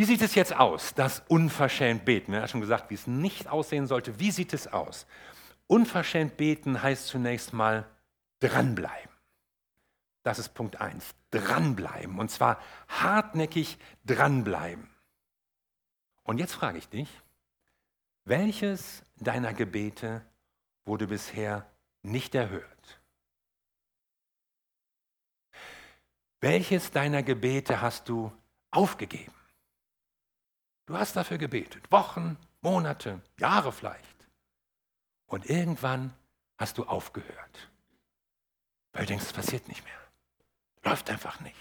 Wie 0.00 0.06
sieht 0.06 0.22
es 0.22 0.34
jetzt 0.34 0.56
aus, 0.56 0.94
das 0.94 1.22
unverschämt 1.28 2.06
beten? 2.06 2.32
Er 2.32 2.40
hat 2.40 2.50
schon 2.50 2.62
gesagt, 2.62 2.88
wie 2.88 2.94
es 2.94 3.06
nicht 3.06 3.48
aussehen 3.48 3.86
sollte. 3.86 4.18
Wie 4.18 4.30
sieht 4.30 4.54
es 4.54 4.66
aus? 4.66 5.06
Unverschämt 5.66 6.38
beten 6.38 6.82
heißt 6.82 7.06
zunächst 7.06 7.52
mal 7.52 7.86
dranbleiben. 8.38 9.12
Das 10.22 10.38
ist 10.38 10.54
Punkt 10.54 10.80
1. 10.80 11.04
Dranbleiben. 11.30 12.18
Und 12.18 12.30
zwar 12.30 12.62
hartnäckig 12.88 13.76
dranbleiben. 14.06 14.88
Und 16.22 16.38
jetzt 16.38 16.54
frage 16.54 16.78
ich 16.78 16.88
dich, 16.88 17.10
welches 18.24 19.02
deiner 19.16 19.52
Gebete 19.52 20.24
wurde 20.86 21.08
bisher 21.08 21.66
nicht 22.00 22.34
erhört? 22.34 23.02
Welches 26.40 26.90
deiner 26.90 27.22
Gebete 27.22 27.82
hast 27.82 28.08
du 28.08 28.32
aufgegeben? 28.70 29.34
Du 30.90 30.98
hast 30.98 31.14
dafür 31.14 31.38
gebetet, 31.38 31.92
Wochen, 31.92 32.36
Monate, 32.62 33.20
Jahre 33.38 33.70
vielleicht. 33.70 34.26
Und 35.26 35.48
irgendwann 35.48 36.12
hast 36.58 36.78
du 36.78 36.84
aufgehört, 36.84 37.70
weil 38.92 39.02
du 39.02 39.10
denkst, 39.10 39.26
es 39.26 39.32
passiert 39.32 39.68
nicht 39.68 39.84
mehr. 39.84 39.94
Läuft 40.82 41.08
einfach 41.08 41.38
nicht. 41.42 41.54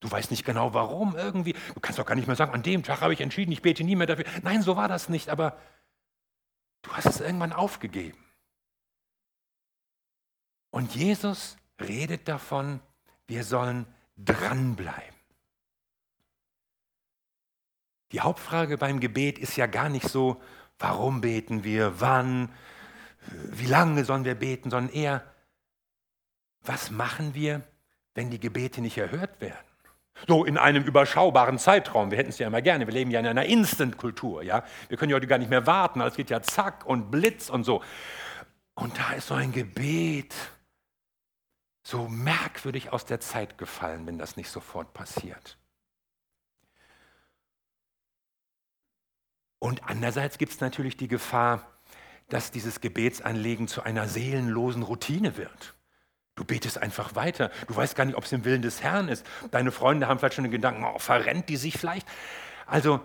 Du 0.00 0.10
weißt 0.10 0.30
nicht 0.30 0.46
genau 0.46 0.72
warum 0.72 1.14
irgendwie. 1.14 1.52
Du 1.74 1.80
kannst 1.80 1.98
doch 1.98 2.06
gar 2.06 2.14
nicht 2.14 2.26
mehr 2.26 2.34
sagen, 2.34 2.54
an 2.54 2.62
dem 2.62 2.82
Tag 2.82 3.02
habe 3.02 3.12
ich 3.12 3.20
entschieden, 3.20 3.52
ich 3.52 3.60
bete 3.60 3.84
nie 3.84 3.94
mehr 3.94 4.06
dafür. 4.06 4.24
Nein, 4.42 4.62
so 4.62 4.74
war 4.74 4.88
das 4.88 5.10
nicht, 5.10 5.28
aber 5.28 5.60
du 6.80 6.92
hast 6.92 7.04
es 7.04 7.20
irgendwann 7.20 7.52
aufgegeben. 7.52 8.24
Und 10.70 10.94
Jesus 10.94 11.58
redet 11.78 12.26
davon, 12.26 12.80
wir 13.26 13.44
sollen 13.44 13.84
dranbleiben. 14.16 15.13
Die 18.14 18.20
Hauptfrage 18.20 18.78
beim 18.78 19.00
Gebet 19.00 19.40
ist 19.40 19.56
ja 19.56 19.66
gar 19.66 19.88
nicht 19.88 20.08
so, 20.08 20.40
warum 20.78 21.20
beten 21.20 21.64
wir, 21.64 22.00
wann, 22.00 22.48
wie 23.26 23.66
lange 23.66 24.04
sollen 24.04 24.24
wir 24.24 24.36
beten, 24.36 24.70
sondern 24.70 24.94
eher, 24.94 25.24
was 26.60 26.92
machen 26.92 27.34
wir, 27.34 27.62
wenn 28.14 28.30
die 28.30 28.38
Gebete 28.38 28.80
nicht 28.82 28.98
erhört 28.98 29.40
werden? 29.40 29.66
So 30.28 30.44
in 30.44 30.58
einem 30.58 30.84
überschaubaren 30.84 31.58
Zeitraum. 31.58 32.12
Wir 32.12 32.18
hätten 32.18 32.30
es 32.30 32.38
ja 32.38 32.46
immer 32.46 32.62
gerne. 32.62 32.86
Wir 32.86 32.94
leben 32.94 33.10
ja 33.10 33.18
in 33.18 33.26
einer 33.26 33.46
Instant-Kultur. 33.46 34.44
Ja? 34.44 34.62
Wir 34.86 34.96
können 34.96 35.10
ja 35.10 35.16
heute 35.16 35.26
gar 35.26 35.38
nicht 35.38 35.50
mehr 35.50 35.66
warten. 35.66 36.00
Es 36.00 36.14
geht 36.14 36.30
ja 36.30 36.40
zack 36.40 36.86
und 36.86 37.10
Blitz 37.10 37.50
und 37.50 37.64
so. 37.64 37.82
Und 38.76 38.96
da 38.96 39.14
ist 39.14 39.26
so 39.26 39.34
ein 39.34 39.50
Gebet 39.50 40.36
so 41.82 42.06
merkwürdig 42.06 42.92
aus 42.92 43.06
der 43.06 43.18
Zeit 43.18 43.58
gefallen, 43.58 44.06
wenn 44.06 44.18
das 44.18 44.36
nicht 44.36 44.50
sofort 44.50 44.94
passiert. 44.94 45.58
Und 49.64 49.82
andererseits 49.88 50.36
gibt 50.36 50.52
es 50.52 50.60
natürlich 50.60 50.98
die 50.98 51.08
Gefahr, 51.08 51.66
dass 52.28 52.50
dieses 52.50 52.82
Gebetsanlegen 52.82 53.66
zu 53.66 53.82
einer 53.82 54.08
seelenlosen 54.08 54.82
Routine 54.82 55.38
wird. 55.38 55.72
Du 56.34 56.44
betest 56.44 56.76
einfach 56.76 57.14
weiter. 57.14 57.50
Du 57.66 57.74
weißt 57.74 57.96
gar 57.96 58.04
nicht, 58.04 58.16
ob 58.16 58.24
es 58.24 58.32
im 58.32 58.44
Willen 58.44 58.60
des 58.60 58.82
Herrn 58.82 59.08
ist. 59.08 59.24
Deine 59.52 59.72
Freunde 59.72 60.06
haben 60.06 60.18
vielleicht 60.18 60.34
schon 60.34 60.44
den 60.44 60.50
Gedanken, 60.50 60.84
oh, 60.84 60.98
verrennt 60.98 61.48
die 61.48 61.56
sich 61.56 61.78
vielleicht? 61.78 62.06
Also, 62.66 63.00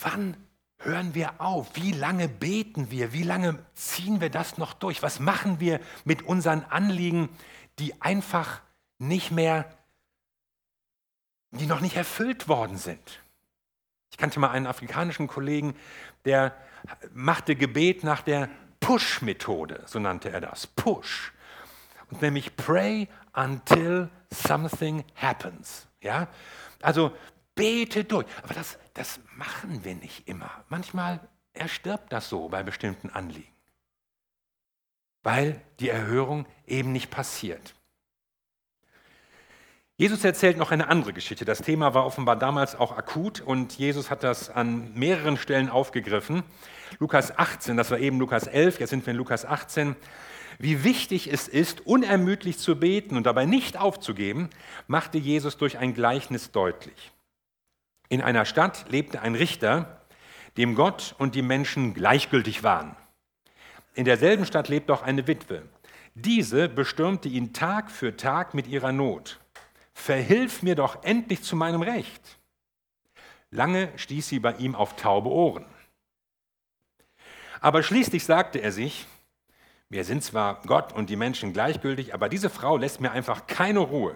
wann 0.00 0.36
hören 0.78 1.16
wir 1.16 1.40
auf? 1.40 1.74
Wie 1.74 1.90
lange 1.90 2.28
beten 2.28 2.92
wir? 2.92 3.12
Wie 3.12 3.24
lange 3.24 3.58
ziehen 3.74 4.20
wir 4.20 4.30
das 4.30 4.58
noch 4.58 4.74
durch? 4.74 5.02
Was 5.02 5.18
machen 5.18 5.58
wir 5.58 5.80
mit 6.04 6.22
unseren 6.22 6.62
Anliegen, 6.66 7.28
die 7.80 8.00
einfach 8.00 8.60
nicht 8.98 9.32
mehr, 9.32 9.68
die 11.50 11.66
noch 11.66 11.80
nicht 11.80 11.96
erfüllt 11.96 12.46
worden 12.46 12.76
sind? 12.76 13.20
Ich 14.10 14.16
kannte 14.16 14.40
mal 14.40 14.50
einen 14.50 14.66
afrikanischen 14.66 15.26
Kollegen, 15.26 15.74
der 16.24 16.54
machte 17.12 17.56
Gebet 17.56 18.04
nach 18.04 18.22
der 18.22 18.48
Push-Methode, 18.80 19.82
so 19.86 19.98
nannte 19.98 20.30
er 20.30 20.40
das. 20.40 20.66
Push 20.66 21.32
nämlich 22.20 22.56
pray 22.56 23.08
until 23.32 24.10
something 24.30 25.04
happens. 25.14 25.86
Ja? 26.00 26.28
Also 26.82 27.12
bete 27.54 28.04
durch. 28.04 28.26
Aber 28.42 28.54
das, 28.54 28.78
das 28.94 29.20
machen 29.36 29.84
wir 29.84 29.94
nicht 29.94 30.28
immer. 30.28 30.50
Manchmal 30.68 31.20
erstirbt 31.52 32.12
das 32.12 32.28
so 32.28 32.48
bei 32.48 32.62
bestimmten 32.62 33.10
Anliegen, 33.10 33.52
weil 35.22 35.60
die 35.80 35.88
Erhörung 35.88 36.46
eben 36.66 36.92
nicht 36.92 37.10
passiert. 37.10 37.74
Jesus 40.00 40.24
erzählt 40.24 40.56
noch 40.56 40.70
eine 40.70 40.88
andere 40.88 41.12
Geschichte. 41.12 41.44
Das 41.44 41.58
Thema 41.58 41.92
war 41.92 42.06
offenbar 42.06 42.34
damals 42.34 42.74
auch 42.74 42.96
akut 42.96 43.42
und 43.42 43.74
Jesus 43.74 44.08
hat 44.08 44.22
das 44.22 44.48
an 44.48 44.94
mehreren 44.94 45.36
Stellen 45.36 45.68
aufgegriffen. 45.68 46.42
Lukas 47.00 47.36
18, 47.36 47.76
das 47.76 47.90
war 47.90 47.98
eben 47.98 48.18
Lukas 48.18 48.46
11, 48.46 48.80
jetzt 48.80 48.88
sind 48.88 49.04
wir 49.04 49.10
in 49.10 49.18
Lukas 49.18 49.44
18 49.44 49.96
wie 50.58 50.84
wichtig 50.84 51.30
es 51.30 51.48
ist, 51.48 51.86
unermüdlich 51.86 52.58
zu 52.58 52.80
beten 52.80 53.18
und 53.18 53.24
dabei 53.24 53.44
nicht 53.44 53.78
aufzugeben, 53.78 54.48
machte 54.86 55.18
Jesus 55.18 55.58
durch 55.58 55.76
ein 55.76 55.92
Gleichnis 55.92 56.50
deutlich. 56.50 57.12
In 58.08 58.22
einer 58.22 58.46
Stadt 58.46 58.86
lebte 58.88 59.20
ein 59.20 59.34
Richter, 59.34 60.00
dem 60.56 60.76
Gott 60.76 61.14
und 61.18 61.34
die 61.34 61.42
Menschen 61.42 61.92
gleichgültig 61.92 62.62
waren. 62.62 62.96
In 63.94 64.06
derselben 64.06 64.46
Stadt 64.46 64.68
lebt 64.68 64.90
auch 64.90 65.02
eine 65.02 65.26
Witwe. 65.26 65.62
Diese 66.14 66.70
bestürmte 66.70 67.28
ihn 67.28 67.52
Tag 67.52 67.90
für 67.90 68.16
Tag 68.16 68.54
mit 68.54 68.66
ihrer 68.66 68.92
Not. 68.92 69.40
Verhilf 70.00 70.62
mir 70.62 70.74
doch 70.74 71.04
endlich 71.04 71.42
zu 71.42 71.56
meinem 71.56 71.82
Recht. 71.82 72.38
Lange 73.50 73.92
stieß 73.96 74.28
sie 74.28 74.38
bei 74.38 74.54
ihm 74.54 74.74
auf 74.74 74.96
taube 74.96 75.28
Ohren. 75.28 75.66
Aber 77.60 77.82
schließlich 77.82 78.24
sagte 78.24 78.60
er 78.60 78.72
sich, 78.72 79.06
mir 79.90 80.04
sind 80.04 80.24
zwar 80.24 80.62
Gott 80.62 80.92
und 80.92 81.10
die 81.10 81.16
Menschen 81.16 81.52
gleichgültig, 81.52 82.14
aber 82.14 82.28
diese 82.28 82.48
Frau 82.48 82.76
lässt 82.76 83.00
mir 83.00 83.10
einfach 83.10 83.46
keine 83.46 83.80
Ruhe. 83.80 84.14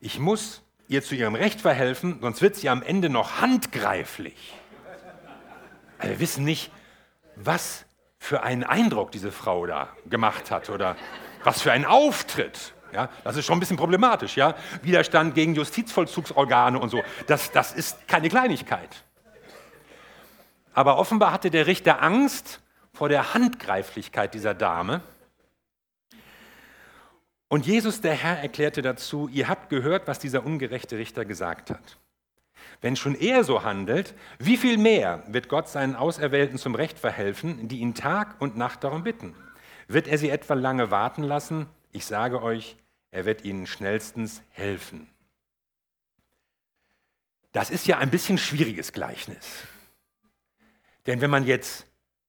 Ich 0.00 0.18
muss 0.18 0.62
ihr 0.88 1.02
zu 1.02 1.14
ihrem 1.14 1.34
Recht 1.34 1.60
verhelfen, 1.60 2.18
sonst 2.20 2.42
wird 2.42 2.56
sie 2.56 2.68
am 2.68 2.82
Ende 2.82 3.08
noch 3.08 3.40
handgreiflich. 3.40 4.54
Wir 6.00 6.20
wissen 6.20 6.44
nicht, 6.44 6.70
was 7.36 7.86
für 8.18 8.42
einen 8.42 8.64
Eindruck 8.64 9.12
diese 9.12 9.32
Frau 9.32 9.64
da 9.64 9.88
gemacht 10.06 10.50
hat 10.50 10.68
oder 10.68 10.96
was 11.44 11.62
für 11.62 11.72
einen 11.72 11.86
Auftritt. 11.86 12.74
Ja, 12.92 13.08
das 13.24 13.36
ist 13.36 13.46
schon 13.46 13.56
ein 13.56 13.60
bisschen 13.60 13.76
problematisch. 13.76 14.36
Ja? 14.36 14.54
Widerstand 14.82 15.34
gegen 15.34 15.54
Justizvollzugsorgane 15.54 16.78
und 16.78 16.90
so, 16.90 17.02
das, 17.26 17.50
das 17.52 17.72
ist 17.72 18.06
keine 18.06 18.28
Kleinigkeit. 18.28 19.02
Aber 20.74 20.98
offenbar 20.98 21.32
hatte 21.32 21.50
der 21.50 21.66
Richter 21.66 22.02
Angst, 22.02 22.60
vor 22.92 23.08
der 23.08 23.34
Handgreiflichkeit 23.34 24.34
dieser 24.34 24.54
Dame. 24.54 25.00
Und 27.48 27.66
Jesus, 27.66 28.00
der 28.00 28.14
Herr, 28.14 28.38
erklärte 28.38 28.80
dazu, 28.80 29.28
ihr 29.28 29.48
habt 29.48 29.68
gehört, 29.70 30.06
was 30.06 30.18
dieser 30.18 30.44
ungerechte 30.44 30.98
Richter 30.98 31.24
gesagt 31.24 31.70
hat. 31.70 31.98
Wenn 32.80 32.96
schon 32.96 33.14
er 33.14 33.44
so 33.44 33.62
handelt, 33.62 34.14
wie 34.38 34.56
viel 34.56 34.78
mehr 34.78 35.22
wird 35.26 35.48
Gott 35.48 35.68
seinen 35.68 35.96
Auserwählten 35.96 36.58
zum 36.58 36.74
Recht 36.74 36.98
verhelfen, 36.98 37.68
die 37.68 37.80
ihn 37.80 37.94
Tag 37.94 38.36
und 38.40 38.56
Nacht 38.56 38.84
darum 38.84 39.02
bitten? 39.04 39.34
Wird 39.88 40.08
er 40.08 40.18
sie 40.18 40.30
etwa 40.30 40.54
lange 40.54 40.90
warten 40.90 41.22
lassen? 41.22 41.66
Ich 41.92 42.06
sage 42.06 42.42
euch, 42.42 42.76
er 43.12 43.24
wird 43.24 43.44
ihnen 43.44 43.68
schnellstens 43.68 44.42
helfen. 44.50 45.08
Das 47.52 47.70
ist 47.70 47.86
ja 47.86 47.98
ein 47.98 48.10
bisschen 48.10 48.38
schwieriges 48.38 48.92
Gleichnis. 48.92 49.46
Denn 51.06 51.20
wenn 51.20 51.30
man 51.30 51.46
jetzt 51.46 51.86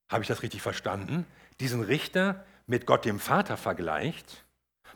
habe 0.09 0.21
ich 0.21 0.27
das 0.27 0.43
richtig 0.43 0.61
verstanden, 0.61 1.25
diesen 1.59 1.81
Richter 1.81 2.45
mit 2.67 2.85
Gott 2.85 3.05
dem 3.05 3.19
Vater 3.19 3.57
vergleicht, 3.57 4.45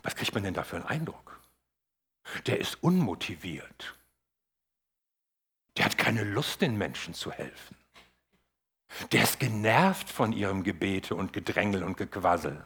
was 0.03 0.15
kriegt 0.15 0.33
man 0.33 0.43
denn 0.43 0.53
da 0.53 0.63
für 0.63 0.75
einen 0.75 0.85
Eindruck? 0.85 1.41
Der 2.45 2.59
ist 2.59 2.83
unmotiviert. 2.83 3.95
Der 5.77 5.85
hat 5.85 5.97
keine 5.97 6.23
Lust, 6.23 6.61
den 6.61 6.77
Menschen 6.77 7.13
zu 7.13 7.31
helfen. 7.31 7.77
Der 9.11 9.23
ist 9.23 9.39
genervt 9.39 10.09
von 10.09 10.33
ihrem 10.33 10.63
Gebete 10.63 11.15
und 11.15 11.33
Gedrängel 11.33 11.83
und 11.83 11.97
Gequassel. 11.97 12.65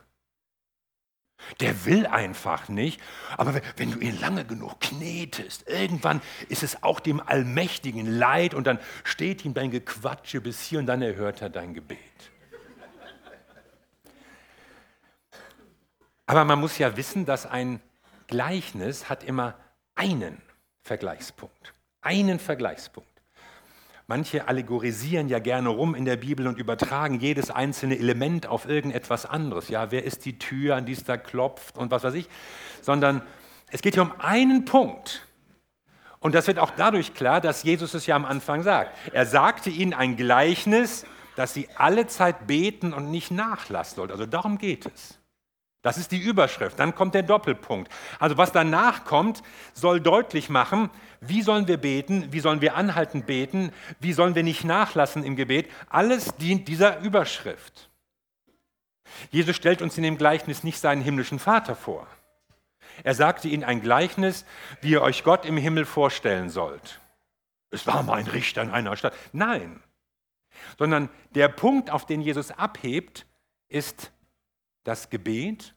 Der 1.59 1.85
will 1.85 2.05
einfach 2.05 2.69
nicht. 2.69 3.01
Aber 3.37 3.59
wenn 3.77 3.91
du 3.91 3.99
ihn 3.99 4.19
lange 4.19 4.45
genug 4.45 4.79
knetest, 4.79 5.67
irgendwann 5.67 6.21
ist 6.49 6.63
es 6.63 6.83
auch 6.83 6.99
dem 6.99 7.19
Allmächtigen 7.19 8.05
leid 8.05 8.53
und 8.53 8.67
dann 8.67 8.79
steht 9.03 9.45
ihm 9.45 9.53
dein 9.53 9.71
Gequatsche 9.71 10.41
bis 10.41 10.61
hier 10.61 10.79
und 10.79 10.85
dann 10.85 11.01
erhört 11.01 11.41
er 11.41 11.49
dein 11.49 11.73
Gebet. 11.73 11.99
Aber 16.25 16.45
man 16.45 16.59
muss 16.59 16.77
ja 16.77 16.95
wissen, 16.95 17.25
dass 17.25 17.45
ein 17.45 17.81
Gleichnis 18.27 19.09
hat 19.09 19.23
immer 19.23 19.55
einen 19.95 20.41
Vergleichspunkt. 20.81 21.73
Einen 22.01 22.39
Vergleichspunkt. 22.39 23.10
Manche 24.11 24.49
allegorisieren 24.49 25.29
ja 25.29 25.39
gerne 25.39 25.69
rum 25.69 25.95
in 25.95 26.03
der 26.03 26.17
Bibel 26.17 26.45
und 26.45 26.57
übertragen 26.57 27.21
jedes 27.21 27.49
einzelne 27.49 27.97
Element 27.97 28.45
auf 28.45 28.67
irgendetwas 28.67 29.25
anderes. 29.25 29.69
Ja, 29.69 29.89
wer 29.89 30.03
ist 30.03 30.25
die 30.25 30.37
Tür, 30.37 30.75
an 30.75 30.85
die 30.85 30.91
es 30.91 31.05
da 31.05 31.15
klopft 31.15 31.77
und 31.77 31.91
was 31.91 32.03
weiß 32.03 32.15
ich. 32.15 32.27
Sondern 32.81 33.21
es 33.69 33.81
geht 33.81 33.93
hier 33.93 34.03
um 34.03 34.11
einen 34.19 34.65
Punkt. 34.65 35.25
Und 36.19 36.35
das 36.35 36.45
wird 36.47 36.59
auch 36.59 36.71
dadurch 36.71 37.13
klar, 37.13 37.39
dass 37.39 37.63
Jesus 37.63 37.93
es 37.93 38.05
ja 38.05 38.17
am 38.17 38.25
Anfang 38.25 38.63
sagt. 38.63 38.97
Er 39.13 39.25
sagte 39.25 39.69
ihnen 39.69 39.93
ein 39.93 40.17
Gleichnis, 40.17 41.05
dass 41.37 41.53
sie 41.53 41.69
alle 41.77 42.05
Zeit 42.05 42.47
beten 42.47 42.91
und 42.91 43.11
nicht 43.11 43.31
nachlassen 43.31 43.95
sollten. 43.95 44.11
Also 44.11 44.25
darum 44.25 44.57
geht 44.57 44.87
es. 44.87 45.20
Das 45.81 45.97
ist 45.97 46.11
die 46.11 46.19
Überschrift. 46.19 46.79
Dann 46.79 46.93
kommt 46.93 47.15
der 47.15 47.23
Doppelpunkt. 47.23 47.91
Also 48.19 48.37
was 48.37 48.51
danach 48.51 49.03
kommt, 49.03 49.41
soll 49.73 49.99
deutlich 49.99 50.49
machen, 50.49 50.91
wie 51.21 51.41
sollen 51.41 51.67
wir 51.67 51.77
beten, 51.77 52.31
wie 52.31 52.39
sollen 52.39 52.61
wir 52.61 52.75
anhaltend 52.75 53.25
beten, 53.25 53.71
wie 53.99 54.13
sollen 54.13 54.35
wir 54.35 54.43
nicht 54.43 54.63
nachlassen 54.63 55.23
im 55.23 55.35
Gebet. 55.35 55.69
Alles 55.89 56.35
dient 56.35 56.67
dieser 56.67 56.99
Überschrift. 56.99 57.89
Jesus 59.31 59.55
stellt 59.55 59.81
uns 59.81 59.97
in 59.97 60.03
dem 60.03 60.17
Gleichnis 60.17 60.63
nicht 60.63 60.79
seinen 60.79 61.01
himmlischen 61.01 61.39
Vater 61.39 61.75
vor. 61.75 62.07
Er 63.03 63.15
sagte 63.15 63.47
ihnen 63.47 63.63
ein 63.63 63.81
Gleichnis, 63.81 64.45
wie 64.81 64.91
ihr 64.91 65.01
euch 65.01 65.23
Gott 65.23 65.45
im 65.45 65.57
Himmel 65.57 65.85
vorstellen 65.85 66.49
sollt. 66.49 66.99
Es 67.71 67.87
war 67.87 68.03
mal 68.03 68.19
ein 68.19 68.27
Richter 68.27 68.61
in 68.61 68.69
einer 68.69 68.95
Stadt. 68.95 69.15
Nein, 69.31 69.81
sondern 70.77 71.09
der 71.31 71.47
Punkt, 71.47 71.89
auf 71.89 72.05
den 72.05 72.21
Jesus 72.21 72.51
abhebt, 72.51 73.25
ist 73.69 74.11
das 74.83 75.09
Gebet 75.09 75.75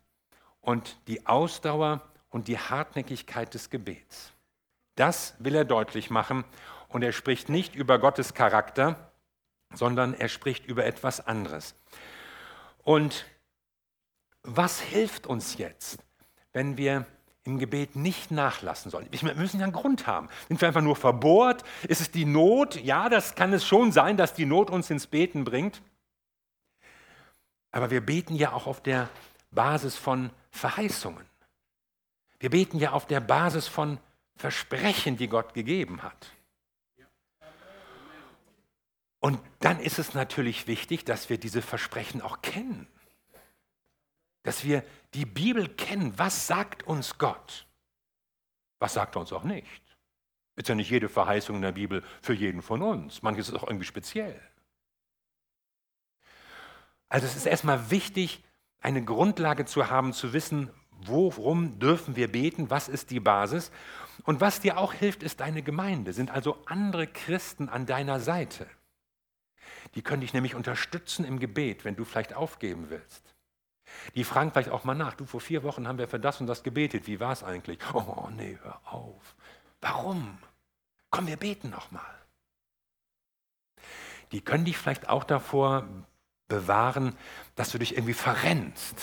und 0.60 0.98
die 1.08 1.26
Ausdauer 1.26 2.02
und 2.30 2.48
die 2.48 2.58
Hartnäckigkeit 2.58 3.52
des 3.54 3.70
Gebets. 3.70 4.32
Das 4.96 5.34
will 5.38 5.54
er 5.54 5.64
deutlich 5.64 6.10
machen 6.10 6.44
und 6.88 7.02
er 7.02 7.12
spricht 7.12 7.48
nicht 7.48 7.74
über 7.74 7.98
Gottes 7.98 8.34
Charakter, 8.34 9.12
sondern 9.72 10.14
er 10.14 10.28
spricht 10.28 10.66
über 10.66 10.84
etwas 10.84 11.26
anderes. 11.26 11.74
Und 12.82 13.26
was 14.42 14.80
hilft 14.80 15.26
uns 15.26 15.58
jetzt, 15.58 15.98
wenn 16.52 16.76
wir 16.76 17.06
im 17.44 17.58
Gebet 17.58 17.94
nicht 17.94 18.30
nachlassen 18.30 18.90
sollen. 18.90 19.06
Wir 19.10 19.34
müssen 19.34 19.60
ja 19.60 19.64
einen 19.64 19.72
Grund 19.72 20.06
haben. 20.06 20.28
Sind 20.48 20.60
wir 20.60 20.68
einfach 20.68 20.80
nur 20.80 20.96
verbohrt? 20.96 21.62
Ist 21.86 22.00
es 22.00 22.10
die 22.10 22.24
Not? 22.24 22.82
Ja, 22.82 23.10
das 23.10 23.34
kann 23.34 23.52
es 23.52 23.66
schon 23.66 23.92
sein, 23.92 24.16
dass 24.16 24.32
die 24.32 24.46
Not 24.46 24.70
uns 24.70 24.88
ins 24.88 25.06
Beten 25.06 25.44
bringt. 25.44 25.82
Aber 27.74 27.90
wir 27.90 28.06
beten 28.06 28.36
ja 28.36 28.52
auch 28.52 28.68
auf 28.68 28.84
der 28.84 29.10
Basis 29.50 29.96
von 29.96 30.30
Verheißungen. 30.52 31.26
Wir 32.38 32.50
beten 32.50 32.78
ja 32.78 32.92
auf 32.92 33.04
der 33.04 33.18
Basis 33.18 33.66
von 33.66 33.98
Versprechen, 34.36 35.16
die 35.16 35.26
Gott 35.26 35.54
gegeben 35.54 36.04
hat. 36.04 36.30
Und 39.18 39.40
dann 39.58 39.80
ist 39.80 39.98
es 39.98 40.14
natürlich 40.14 40.68
wichtig, 40.68 41.04
dass 41.04 41.28
wir 41.30 41.36
diese 41.36 41.62
Versprechen 41.62 42.22
auch 42.22 42.42
kennen. 42.42 42.86
Dass 44.44 44.62
wir 44.62 44.84
die 45.14 45.26
Bibel 45.26 45.68
kennen. 45.68 46.16
Was 46.16 46.46
sagt 46.46 46.84
uns 46.84 47.18
Gott? 47.18 47.66
Was 48.78 48.94
sagt 48.94 49.16
er 49.16 49.20
uns 49.22 49.32
auch 49.32 49.42
nicht? 49.42 49.82
Ist 50.54 50.68
ja 50.68 50.76
nicht 50.76 50.90
jede 50.90 51.08
Verheißung 51.08 51.56
in 51.56 51.62
der 51.62 51.72
Bibel 51.72 52.04
für 52.22 52.34
jeden 52.34 52.62
von 52.62 52.82
uns. 52.82 53.20
Manches 53.22 53.48
ist 53.48 53.56
auch 53.56 53.66
irgendwie 53.66 53.86
speziell. 53.86 54.40
Also 57.08 57.26
es 57.26 57.36
ist 57.36 57.46
erstmal 57.46 57.90
wichtig, 57.90 58.42
eine 58.80 59.04
Grundlage 59.04 59.64
zu 59.64 59.88
haben, 59.88 60.12
zu 60.12 60.32
wissen, 60.32 60.70
worum 60.90 61.78
dürfen 61.78 62.16
wir 62.16 62.30
beten, 62.30 62.70
was 62.70 62.88
ist 62.88 63.10
die 63.10 63.20
Basis. 63.20 63.70
Und 64.24 64.40
was 64.40 64.60
dir 64.60 64.78
auch 64.78 64.92
hilft, 64.92 65.22
ist 65.22 65.40
deine 65.40 65.62
Gemeinde, 65.62 66.12
sind 66.12 66.30
also 66.30 66.62
andere 66.66 67.06
Christen 67.06 67.68
an 67.68 67.86
deiner 67.86 68.20
Seite. 68.20 68.66
Die 69.94 70.02
können 70.02 70.22
dich 70.22 70.32
nämlich 70.32 70.54
unterstützen 70.54 71.24
im 71.24 71.38
Gebet, 71.38 71.84
wenn 71.84 71.96
du 71.96 72.04
vielleicht 72.04 72.34
aufgeben 72.34 72.90
willst. 72.90 73.34
Die 74.14 74.24
fragen 74.24 74.50
vielleicht 74.50 74.70
auch 74.70 74.84
mal 74.84 74.94
nach, 74.94 75.14
du, 75.14 75.26
vor 75.26 75.40
vier 75.40 75.62
Wochen 75.62 75.86
haben 75.86 75.98
wir 75.98 76.08
für 76.08 76.18
das 76.18 76.40
und 76.40 76.46
das 76.46 76.62
gebetet, 76.62 77.06
wie 77.06 77.20
war 77.20 77.32
es 77.32 77.42
eigentlich? 77.42 77.78
Oh 77.92 78.28
nee, 78.32 78.58
hör 78.62 78.80
auf. 78.84 79.36
Warum? 79.80 80.38
Komm, 81.10 81.26
wir 81.26 81.36
beten 81.36 81.70
nochmal. 81.70 82.02
Die 84.32 84.40
können 84.40 84.64
dich 84.64 84.78
vielleicht 84.78 85.08
auch 85.08 85.24
davor 85.24 85.86
bewahren, 86.54 87.16
dass 87.56 87.70
du 87.70 87.78
dich 87.78 87.96
irgendwie 87.96 88.14
verrennst. 88.14 88.96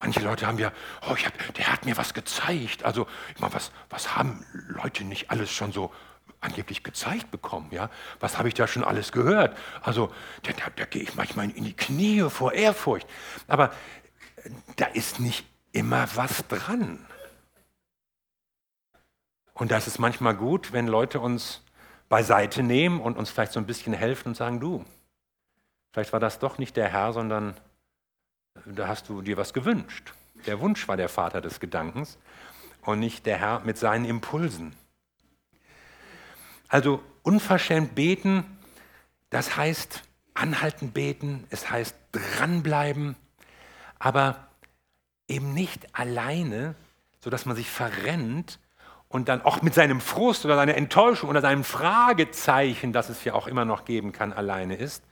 Manche 0.00 0.20
Leute 0.20 0.46
haben 0.46 0.58
ja, 0.58 0.72
oh, 1.02 1.16
hab, 1.16 1.54
der 1.54 1.72
hat 1.72 1.84
mir 1.84 1.96
was 1.96 2.12
gezeigt. 2.12 2.84
Also, 2.84 3.06
ich 3.34 3.40
meine, 3.40 3.54
was, 3.54 3.70
was 3.88 4.16
haben 4.16 4.44
Leute 4.68 5.04
nicht 5.04 5.30
alles 5.30 5.52
schon 5.52 5.70
so 5.70 5.92
angeblich 6.40 6.82
gezeigt 6.82 7.30
bekommen? 7.30 7.68
Ja? 7.70 7.88
Was 8.18 8.36
habe 8.36 8.48
ich 8.48 8.54
da 8.54 8.66
schon 8.66 8.82
alles 8.82 9.12
gehört? 9.12 9.56
Also, 9.80 10.12
da, 10.42 10.52
da, 10.52 10.70
da 10.74 10.84
gehe 10.86 11.02
ich 11.02 11.14
manchmal 11.14 11.50
in 11.50 11.64
die 11.64 11.76
Knie 11.76 12.28
vor 12.30 12.52
Ehrfurcht. 12.52 13.06
Aber 13.46 13.72
äh, 14.36 14.50
da 14.76 14.86
ist 14.86 15.20
nicht 15.20 15.46
immer 15.70 16.08
was 16.16 16.46
dran. 16.48 17.06
Und 19.54 19.70
das 19.70 19.86
ist 19.86 20.00
manchmal 20.00 20.34
gut, 20.34 20.72
wenn 20.72 20.88
Leute 20.88 21.20
uns 21.20 21.62
beiseite 22.08 22.62
nehmen 22.62 23.00
und 23.00 23.16
uns 23.16 23.30
vielleicht 23.30 23.52
so 23.52 23.60
ein 23.60 23.66
bisschen 23.66 23.92
helfen 23.92 24.28
und 24.28 24.34
sagen, 24.34 24.58
du, 24.58 24.84
Vielleicht 25.92 26.12
war 26.12 26.20
das 26.20 26.38
doch 26.38 26.58
nicht 26.58 26.76
der 26.76 26.88
Herr, 26.88 27.12
sondern 27.12 27.54
da 28.64 28.88
hast 28.88 29.08
du 29.08 29.22
dir 29.22 29.36
was 29.36 29.52
gewünscht. 29.52 30.12
Der 30.46 30.60
Wunsch 30.60 30.88
war 30.88 30.96
der 30.96 31.08
Vater 31.08 31.40
des 31.40 31.60
Gedankens 31.60 32.18
und 32.82 32.98
nicht 32.98 33.26
der 33.26 33.38
Herr 33.38 33.60
mit 33.60 33.78
seinen 33.78 34.04
Impulsen. 34.04 34.74
Also 36.68 37.02
unverschämt 37.22 37.94
beten, 37.94 38.44
das 39.30 39.56
heißt 39.56 40.02
anhalten 40.34 40.92
beten, 40.92 41.44
es 41.50 41.70
heißt 41.70 41.94
dranbleiben, 42.12 43.16
aber 43.98 44.48
eben 45.28 45.52
nicht 45.52 45.94
alleine, 45.94 46.74
sodass 47.20 47.44
man 47.44 47.54
sich 47.54 47.70
verrennt 47.70 48.58
und 49.08 49.28
dann 49.28 49.42
auch 49.42 49.60
mit 49.60 49.74
seinem 49.74 50.00
Frust 50.00 50.46
oder 50.46 50.56
seiner 50.56 50.74
Enttäuschung 50.74 51.28
oder 51.28 51.42
seinem 51.42 51.64
Fragezeichen, 51.64 52.94
das 52.94 53.10
es 53.10 53.22
ja 53.24 53.34
auch 53.34 53.46
immer 53.46 53.66
noch 53.66 53.84
geben 53.84 54.12
kann, 54.12 54.32
alleine 54.32 54.76
ist, 54.76 55.04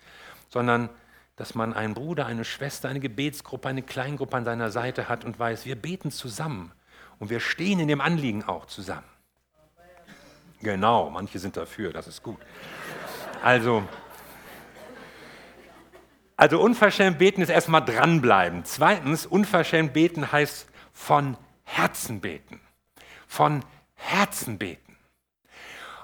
sondern 0.50 0.90
dass 1.36 1.54
man 1.54 1.72
einen 1.72 1.94
Bruder, 1.94 2.26
eine 2.26 2.44
Schwester, 2.44 2.90
eine 2.90 3.00
Gebetsgruppe, 3.00 3.68
eine 3.68 3.82
Kleingruppe 3.82 4.36
an 4.36 4.44
seiner 4.44 4.70
Seite 4.70 5.08
hat 5.08 5.24
und 5.24 5.38
weiß, 5.38 5.64
wir 5.64 5.74
beten 5.74 6.10
zusammen 6.10 6.72
und 7.18 7.30
wir 7.30 7.40
stehen 7.40 7.80
in 7.80 7.88
dem 7.88 8.02
Anliegen 8.02 8.44
auch 8.44 8.66
zusammen. 8.66 9.08
Genau, 10.60 11.08
manche 11.08 11.38
sind 11.38 11.56
dafür, 11.56 11.92
das 11.92 12.06
ist 12.06 12.22
gut. 12.22 12.38
Also, 13.42 13.82
also 16.36 16.60
unverschämt 16.60 17.18
beten 17.18 17.40
ist 17.40 17.48
erstmal 17.48 17.84
dranbleiben. 17.84 18.64
Zweitens, 18.64 19.24
unverschämt 19.24 19.94
beten 19.94 20.30
heißt 20.30 20.68
von 20.92 21.38
Herzen 21.64 22.20
beten. 22.20 22.60
Von 23.26 23.64
Herzen 23.94 24.58
beten. 24.58 24.96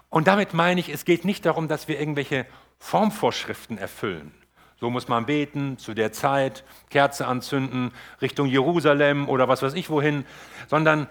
Und 0.09 0.29
damit 0.29 0.55
meine 0.55 0.81
ich, 0.81 0.89
es 0.89 1.05
geht 1.05 1.27
nicht 1.27 1.45
darum, 1.45 1.69
dass 1.69 1.89
wir 1.89 2.01
irgendwelche 2.01 2.47
Formvorschriften 2.79 3.77
erfüllen. 3.77 4.33
So 4.79 4.91
muss 4.91 5.09
man 5.09 5.25
beten, 5.25 5.79
zu 5.79 5.95
der 5.95 6.12
Zeit, 6.12 6.65
Kerze 6.91 7.27
anzünden, 7.27 7.93
Richtung 8.21 8.47
Jerusalem 8.47 9.29
oder 9.29 9.49
was 9.49 9.62
weiß 9.62 9.75
ich 9.75 9.89
wohin, 9.89 10.27
sondern 10.69 11.09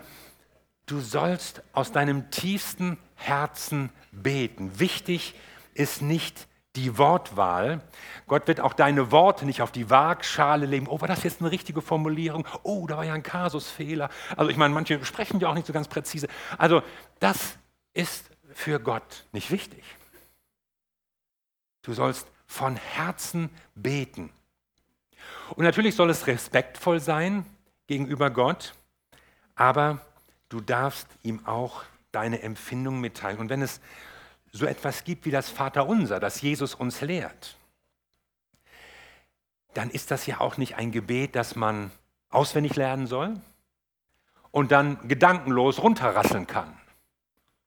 du 0.86 1.00
sollst 1.00 1.64
aus 1.74 1.92
deinem 1.92 2.30
tiefsten 2.30 2.98
Herzen 3.16 3.90
beten. 4.12 4.80
Wichtig 4.80 5.34
ist 5.74 6.02
nicht 6.02 6.48
die 6.76 6.98
Wortwahl. 6.98 7.82
Gott 8.28 8.48
wird 8.48 8.60
auch 8.60 8.74
deine 8.74 9.12
Worte 9.12 9.46
nicht 9.46 9.62
auf 9.62 9.72
die 9.72 9.90
Waagschale 9.90 10.66
legen. 10.66 10.88
Oh, 10.88 11.02
war 11.02 11.08
das 11.08 11.24
jetzt 11.24 11.42
eine 11.42 11.52
richtige 11.52 11.82
Formulierung? 11.82 12.46
Oh, 12.64 12.86
da 12.86 12.98
war 12.98 13.06
ja 13.06 13.14
ein 13.14 13.24
Kasusfehler. 13.24 14.10
Also 14.36 14.52
ich 14.52 14.58
meine, 14.58 14.74
manche 14.74 15.04
sprechen 15.06 15.40
ja 15.40 15.50
auch 15.50 15.54
nicht 15.54 15.68
so 15.68 15.74
ganz 15.74 15.88
präzise. 15.88 16.28
Also 16.58 16.84
das 17.20 17.58
ist 17.94 18.30
für 18.54 18.80
Gott 18.80 19.26
nicht 19.32 19.52
wichtig. 19.52 19.84
Du 21.82 21.94
sollst 21.94 22.28
von 22.46 22.76
Herzen 22.76 23.50
beten. 23.76 24.32
Und 25.56 25.64
natürlich 25.64 25.96
soll 25.96 26.10
es 26.10 26.28
respektvoll 26.28 27.00
sein 27.00 27.46
gegenüber 27.88 28.30
Gott, 28.30 28.74
aber 29.56 30.00
du 30.50 30.62
darfst 30.62 31.08
ihm 31.24 31.46
auch 31.46 31.84
deine 32.12 32.42
Empfindung 32.42 33.02
mitteilen. 33.02 33.40
Und 33.40 33.50
wenn 33.50 33.62
es 33.62 33.82
so 34.52 34.66
etwas 34.66 35.04
gibt 35.04 35.26
wie 35.26 35.32
das 35.32 35.50
Vaterunser, 35.50 36.20
das 36.20 36.42
Jesus 36.42 36.76
uns 36.76 37.02
lehrt, 37.02 37.58
dann 39.74 39.90
ist 39.90 40.12
das 40.12 40.26
ja 40.26 40.40
auch 40.40 40.58
nicht 40.58 40.76
ein 40.76 40.92
Gebet, 40.92 41.36
das 41.36 41.56
man 41.56 41.92
auswendig 42.30 42.76
lernen 42.76 43.08
soll 43.08 43.40
und 44.52 44.72
dann 44.72 45.06
gedankenlos 45.08 45.84
runterrasseln 45.84 46.48
kann. 46.48 46.74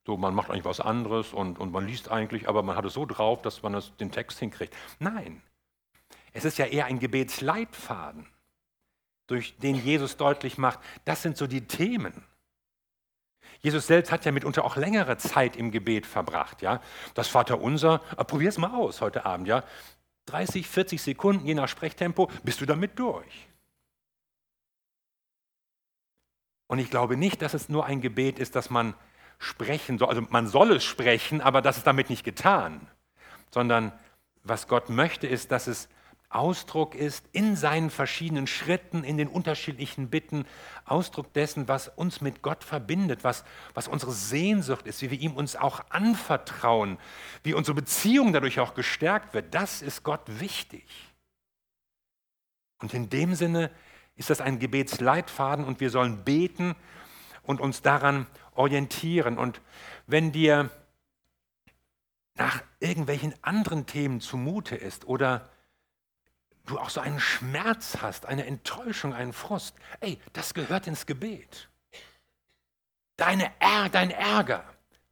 So, 0.09 0.17
man 0.17 0.35
macht 0.35 0.49
eigentlich 0.49 0.65
was 0.65 0.81
anderes 0.81 1.35
und, 1.35 1.59
und 1.59 1.71
man 1.71 1.87
liest 1.87 2.11
eigentlich, 2.11 2.49
aber 2.49 2.63
man 2.63 2.77
hat 2.77 2.87
es 2.87 2.95
so 2.95 3.05
drauf, 3.05 3.43
dass 3.43 3.63
man 3.63 3.75
das, 3.75 3.95
den 3.99 4.11
Text 4.11 4.39
hinkriegt. 4.39 4.75
Nein, 4.99 5.43
es 6.33 6.47
ist 6.47 6.57
ja 6.57 6.65
eher 6.65 6.87
ein 6.87 6.99
Gebetsleitfaden, 6.99 8.27
durch 9.27 9.59
den 9.59 9.75
Jesus 9.75 10.17
deutlich 10.17 10.57
macht, 10.57 10.79
das 11.05 11.21
sind 11.21 11.37
so 11.37 11.47
die 11.47 11.67
Themen. 11.67 12.25
Jesus 13.61 13.87
selbst 13.87 14.11
hat 14.11 14.25
ja 14.25 14.33
mitunter 14.33 14.65
auch 14.65 14.77
längere 14.77 15.19
Zeit 15.19 15.57
im 15.57 15.71
Gebet 15.71 16.07
verbracht. 16.07 16.63
Ja? 16.63 16.81
Das 17.13 17.29
Vaterunser, 17.29 18.01
äh, 18.17 18.25
probier 18.25 18.49
es 18.49 18.57
mal 18.57 18.75
aus 18.75 19.03
heute 19.03 19.27
Abend. 19.27 19.47
Ja? 19.47 19.63
30, 20.25 20.67
40 20.67 21.03
Sekunden, 21.03 21.45
je 21.45 21.53
nach 21.53 21.69
Sprechtempo, 21.69 22.31
bist 22.45 22.63
du 22.63 22.65
damit 22.65 22.99
durch. 22.99 23.47
Und 26.67 26.79
ich 26.79 26.89
glaube 26.89 27.19
nicht, 27.19 27.43
dass 27.43 27.53
es 27.53 27.69
nur 27.69 27.85
ein 27.85 28.01
Gebet 28.01 28.39
ist, 28.39 28.57
das 28.57 28.71
man 28.71 28.95
sprechen 29.39 29.99
soll. 29.99 30.09
Also 30.09 30.23
man 30.31 30.47
soll 30.47 30.73
es 30.73 30.85
sprechen, 30.85 31.41
aber 31.41 31.63
das 31.63 31.79
ist 31.79 31.87
damit 31.87 32.11
nicht 32.11 32.25
getan. 32.25 32.89
Sondern 33.51 33.93
was 34.43 34.69
Gott 34.69 34.89
möchte, 34.89 35.27
ist, 35.27 35.53
dass 35.53 35.67
es 35.67 35.89
Ausdruck 36.31 36.95
ist 36.95 37.25
in 37.33 37.57
seinen 37.57 37.89
verschiedenen 37.89 38.47
Schritten, 38.47 39.03
in 39.03 39.17
den 39.17 39.29
unterschiedlichen 39.29 40.11
Bitten, 40.11 40.45
Ausdruck 40.85 41.33
dessen, 41.33 41.69
was 41.69 41.89
uns 41.89 42.21
mit 42.21 42.43
Gott 42.43 42.65
verbindet, 42.65 43.25
was, 43.25 43.45
was 43.73 43.89
unsere 43.89 44.13
Sehnsucht 44.13 44.87
ist, 44.87 45.01
wie 45.01 45.11
wir 45.11 45.19
ihm 45.19 45.33
uns 45.33 45.57
auch 45.57 45.81
anvertrauen, 45.89 46.99
wie 47.45 47.55
unsere 47.55 47.75
Beziehung 47.75 48.35
dadurch 48.35 48.61
auch 48.61 48.75
gestärkt 48.75 49.33
wird. 49.33 49.55
Das 49.55 49.81
ist 49.81 50.03
Gott 50.03 50.21
wichtig. 50.27 50.85
Und 52.81 52.93
in 52.93 53.09
dem 53.09 53.35
Sinne 53.35 53.71
ist 54.15 54.29
das 54.29 54.43
ein 54.43 54.59
Gebetsleitfaden 54.59 55.65
und 55.65 55.81
wir 55.81 55.89
sollen 55.89 56.25
beten 56.25 56.75
und 57.43 57.61
uns 57.61 57.81
daran 57.81 58.27
orientieren. 58.59 59.39
Und 59.39 59.61
wenn 60.07 60.33
dir 60.33 60.71
nach 62.35 62.63
irgendwelchen 62.81 63.35
anderen 63.43 63.87
Themen 63.87 64.21
zumute 64.21 64.77
ist 64.77 65.07
oder 65.07 65.49
du 66.67 66.79
auch 66.79 66.91
so 66.91 67.01
einen 67.01 67.21
Schmerz 67.21 67.99
hast, 68.01 68.27
eine 68.27 68.47
Enttäuschung, 68.47 69.15
einen 69.15 69.33
Frust, 69.33 69.75
ey, 70.01 70.19
das 70.33 70.55
gehört 70.55 70.87
ins 70.87 71.07
Gebet. 71.07 71.69
Deine 73.17 73.51
er 73.59 73.89
dein 73.89 74.11
Ärger, 74.11 74.65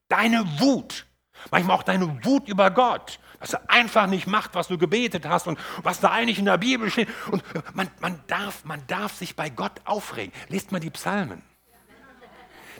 deine 0.08 0.44
Wut, 0.60 1.06
manchmal 1.50 1.76
auch 1.76 1.82
deine 1.82 2.24
Wut 2.24 2.48
über 2.48 2.70
Gott, 2.70 3.18
dass 3.40 3.54
er 3.54 3.68
einfach 3.68 4.06
nicht 4.06 4.26
macht, 4.26 4.54
was 4.54 4.68
du 4.68 4.78
gebetet 4.78 5.26
hast 5.26 5.46
und 5.46 5.58
was 5.82 6.00
da 6.00 6.10
eigentlich 6.10 6.38
in 6.38 6.44
der 6.44 6.58
Bibel 6.58 6.90
steht. 6.90 7.08
Und 7.30 7.42
man, 7.74 7.90
man, 8.00 8.22
darf, 8.28 8.64
man 8.64 8.86
darf 8.86 9.14
sich 9.14 9.34
bei 9.34 9.50
Gott 9.50 9.80
aufregen. 9.84 10.32
Lest 10.48 10.72
mal 10.72 10.80
die 10.80 10.90
Psalmen. 10.90 11.42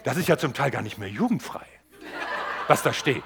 Das 0.07 0.17
ist 0.17 0.29
ja 0.29 0.39
zum 0.39 0.55
Teil 0.55 0.71
gar 0.71 0.83
nicht 0.83 0.99
mehr 0.99 1.09
jugendfrei, 1.09 1.67
was 2.69 2.85
da 2.85 2.93
steht. 2.93 3.25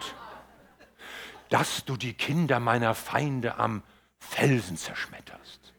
Dass 1.50 1.84
du 1.84 1.98
die 1.98 2.14
Kinder 2.14 2.58
meiner 2.58 2.94
Feinde 2.94 3.58
am 3.58 3.82
Felsen 4.18 4.78
zerschmetterst. 4.78 5.74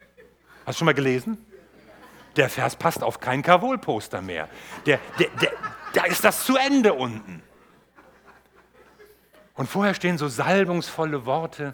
Hast 0.64 0.76
du 0.76 0.78
schon 0.78 0.86
mal 0.86 0.94
gelesen? 0.94 1.44
Der 2.36 2.52
Vers 2.52 2.76
passt 2.76 3.02
auf 3.02 3.20
kein 3.20 3.42
Karol-Poster 3.42 4.22
mehr. 4.22 4.48
Der, 4.86 5.00
der, 5.18 5.30
der, 5.42 5.52
da 5.94 6.04
ist 6.04 6.24
das 6.24 6.46
zu 6.46 6.56
Ende 6.56 6.94
unten. 6.94 7.42
Und 9.56 9.66
vorher 9.66 9.96
stehen 9.96 10.20
so 10.20 10.28
salbungsvolle 10.28 11.26
Worte. 11.26 11.74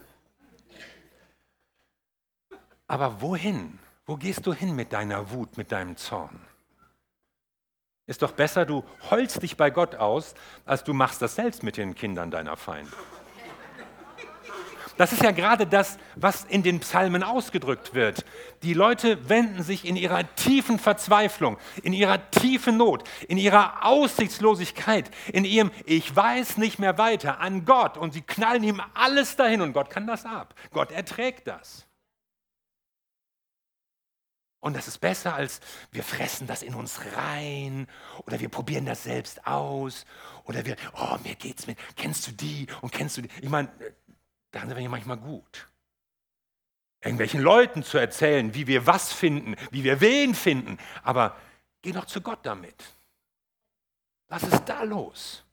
Aber 2.88 3.20
wohin? 3.22 3.78
Wo 4.06 4.16
gehst 4.16 4.48
du 4.48 4.54
hin 4.54 4.74
mit 4.74 4.94
deiner 4.94 5.32
Wut, 5.32 5.58
mit 5.58 5.74
deinem 5.74 5.98
Zorn? 5.98 6.47
Ist 8.08 8.22
doch 8.22 8.32
besser, 8.32 8.65
du 8.65 8.86
holst 9.12 9.43
dich 9.43 9.58
bei 9.58 9.70
Gott 9.70 9.96
aus, 9.96 10.34
als 10.65 10.86
du 10.86 10.93
machst 10.93 11.22
das 11.22 11.36
selbst 11.36 11.62
mit 11.62 11.76
den 11.76 11.93
Kindern 11.93 12.32
deiner 12.32 12.56
Feinde. 12.56 12.91
Das 14.96 15.12
ist 15.12 15.22
ja 15.22 15.32
gerade 15.32 15.67
das, 15.67 15.98
was 16.15 16.43
in 16.46 16.63
den 16.63 16.80
Psalmen 16.80 17.22
ausgedrückt 17.22 17.93
wird. 17.93 18.26
Die 18.63 18.74
Leute 18.74 19.30
wenden 19.30 19.62
sich 19.62 19.86
in 19.86 19.96
ihrer 19.96 20.24
tiefen 20.36 20.80
Verzweiflung, 20.80 21.58
in 21.84 21.93
ihrer 21.93 22.32
tiefen 22.32 22.78
Not, 22.78 23.04
in 23.28 23.38
ihrer 23.38 23.86
Aussichtslosigkeit, 23.86 25.12
in 25.32 25.46
ihrem 25.46 25.70
Ich 25.86 26.15
weiß 26.15 26.58
nicht 26.58 26.80
mehr 26.80 26.98
weiter 26.98 27.39
an 27.41 27.65
Gott 27.65 27.98
und 27.98 28.13
sie 28.13 28.22
knallen 28.22 28.63
ihm 28.63 28.82
alles 28.96 29.36
dahin 29.36 29.62
und 29.62 29.74
Gott 29.74 29.89
kann 29.89 30.08
das 30.08 30.26
ab. 30.26 30.56
Gott 30.72 30.91
erträgt 30.91 31.48
das. 31.48 31.87
Und 34.60 34.76
das 34.76 34.88
ist 34.88 34.98
besser, 35.00 35.36
als 35.36 35.60
wir 35.91 36.04
fressen 36.04 36.48
das 36.48 36.63
in 36.63 36.74
uns 36.74 37.00
rein 37.15 37.88
oder 38.26 38.39
wir 38.39 38.50
probieren 38.50 38.86
das 38.86 39.04
selbst 39.04 39.46
aus 39.46 40.06
oder 40.46 40.65
wir, 40.65 40.76
oh, 40.93 41.17
mir 41.24 41.36
geht's 41.36 41.67
mit, 41.67 41.78
kennst 41.96 42.28
du 42.28 42.32
die 42.32 42.67
und 42.82 42.91
kennst 42.91 43.17
du 43.17 43.22
die? 43.22 43.30
Ich 43.41 43.50
meine, 43.50 43.70
da 44.52 44.62
sind 44.62 44.76
wir 44.76 44.80
ja 44.80 44.89
manchmal 44.89 45.17
gut. 45.17 45.70
Irgendwelchen 47.02 47.41
Leuten 47.41 47.84
zu 47.84 48.00
erzählen, 48.00 48.54
wie 48.56 48.65
wir 48.65 48.88
was 48.88 49.13
finden, 49.13 49.56
wie 49.70 49.84
wir 49.84 50.02
wen 50.02 50.34
finden. 50.34 50.80
Aber 51.04 51.38
geh 51.84 51.91
doch 51.91 52.06
zu 52.06 52.22
Gott 52.22 52.39
damit. 52.43 52.98
Was 54.30 54.43
ist 54.43 54.65
da 54.65 54.84
los? 54.84 55.46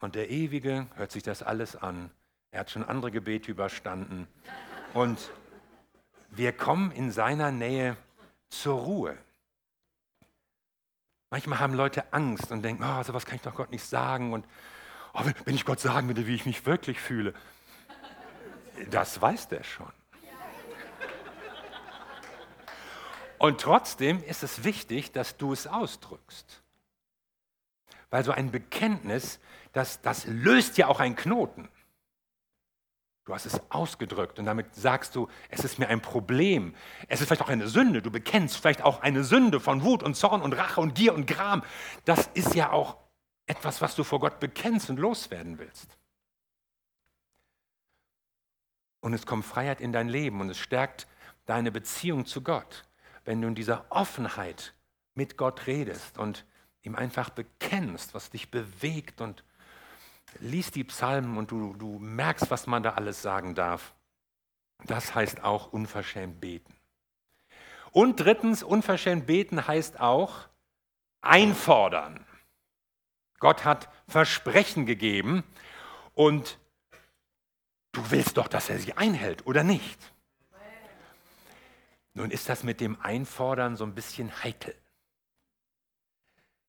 Und 0.00 0.14
der 0.14 0.30
Ewige 0.30 0.86
hört 0.94 1.12
sich 1.12 1.22
das 1.22 1.42
alles 1.42 1.76
an. 1.76 2.10
Er 2.50 2.60
hat 2.60 2.70
schon 2.70 2.84
andere 2.84 3.10
Gebete 3.10 3.50
überstanden. 3.50 4.26
Und 4.94 5.30
wir 6.36 6.52
kommen 6.52 6.90
in 6.92 7.10
seiner 7.10 7.50
Nähe 7.50 7.96
zur 8.48 8.80
Ruhe. 8.80 9.16
Manchmal 11.30 11.58
haben 11.58 11.74
Leute 11.74 12.12
Angst 12.12 12.50
und 12.52 12.62
denken, 12.62 12.84
oh, 12.84 13.02
sowas 13.02 13.26
kann 13.26 13.36
ich 13.36 13.42
doch 13.42 13.54
Gott 13.54 13.70
nicht 13.70 13.84
sagen. 13.84 14.32
Und 14.32 14.46
oh, 15.14 15.22
wenn 15.44 15.54
ich 15.54 15.64
Gott 15.64 15.80
sagen 15.80 16.06
würde, 16.08 16.26
wie 16.26 16.34
ich 16.34 16.46
mich 16.46 16.66
wirklich 16.66 17.00
fühle. 17.00 17.34
Das 18.90 19.20
weiß 19.20 19.48
der 19.48 19.64
schon. 19.64 19.92
Und 23.38 23.60
trotzdem 23.60 24.22
ist 24.24 24.42
es 24.42 24.64
wichtig, 24.64 25.12
dass 25.12 25.36
du 25.36 25.52
es 25.52 25.66
ausdrückst. 25.66 26.62
Weil 28.10 28.24
so 28.24 28.32
ein 28.32 28.50
Bekenntnis, 28.50 29.40
das, 29.72 30.00
das 30.00 30.26
löst 30.26 30.78
ja 30.78 30.86
auch 30.86 31.00
einen 31.00 31.16
Knoten. 31.16 31.68
Du 33.26 33.34
hast 33.34 33.44
es 33.44 33.60
ausgedrückt 33.70 34.38
und 34.38 34.44
damit 34.44 34.72
sagst 34.76 35.16
du, 35.16 35.28
es 35.48 35.64
ist 35.64 35.80
mir 35.80 35.88
ein 35.88 36.00
Problem. 36.00 36.76
Es 37.08 37.20
ist 37.20 37.26
vielleicht 37.26 37.42
auch 37.42 37.48
eine 37.48 37.66
Sünde. 37.66 38.00
Du 38.00 38.12
bekennst 38.12 38.56
vielleicht 38.56 38.82
auch 38.82 39.02
eine 39.02 39.24
Sünde 39.24 39.58
von 39.58 39.82
Wut 39.82 40.04
und 40.04 40.14
Zorn 40.14 40.42
und 40.42 40.52
Rache 40.52 40.80
und 40.80 40.94
Gier 40.94 41.12
und 41.12 41.26
Gram. 41.26 41.64
Das 42.04 42.30
ist 42.34 42.54
ja 42.54 42.70
auch 42.70 42.96
etwas, 43.46 43.82
was 43.82 43.96
du 43.96 44.04
vor 44.04 44.20
Gott 44.20 44.38
bekennst 44.38 44.90
und 44.90 45.00
loswerden 45.00 45.58
willst. 45.58 45.98
Und 49.00 49.12
es 49.12 49.26
kommt 49.26 49.44
Freiheit 49.44 49.80
in 49.80 49.92
dein 49.92 50.08
Leben 50.08 50.40
und 50.40 50.48
es 50.48 50.58
stärkt 50.58 51.08
deine 51.46 51.72
Beziehung 51.72 52.26
zu 52.26 52.42
Gott, 52.42 52.84
wenn 53.24 53.42
du 53.42 53.48
in 53.48 53.56
dieser 53.56 53.86
Offenheit 53.90 54.72
mit 55.14 55.36
Gott 55.36 55.66
redest 55.66 56.16
und 56.16 56.44
ihm 56.82 56.94
einfach 56.94 57.30
bekennst, 57.30 58.14
was 58.14 58.30
dich 58.30 58.52
bewegt 58.52 59.20
und 59.20 59.42
liest 60.40 60.74
die 60.74 60.84
Psalmen 60.84 61.36
und 61.36 61.50
du, 61.50 61.74
du 61.74 61.98
merkst, 61.98 62.50
was 62.50 62.66
man 62.66 62.82
da 62.82 62.94
alles 62.94 63.22
sagen 63.22 63.54
darf. 63.54 63.94
Das 64.84 65.14
heißt 65.14 65.42
auch 65.42 65.72
unverschämt 65.72 66.40
beten. 66.40 66.74
Und 67.92 68.20
drittens, 68.20 68.62
unverschämt 68.62 69.26
beten 69.26 69.66
heißt 69.66 70.00
auch 70.00 70.48
einfordern. 71.22 72.24
Gott 73.38 73.64
hat 73.64 73.88
Versprechen 74.06 74.86
gegeben 74.86 75.44
und 76.14 76.58
Du 77.96 78.10
willst 78.10 78.36
doch, 78.36 78.46
dass 78.46 78.68
er 78.68 78.78
sie 78.78 78.92
einhält, 78.92 79.46
oder 79.46 79.64
nicht? 79.64 80.12
Nun 82.12 82.30
ist 82.30 82.46
das 82.46 82.62
mit 82.62 82.82
dem 82.82 83.00
Einfordern 83.00 83.74
so 83.74 83.84
ein 83.84 83.94
bisschen 83.94 84.30
heikel. 84.44 84.74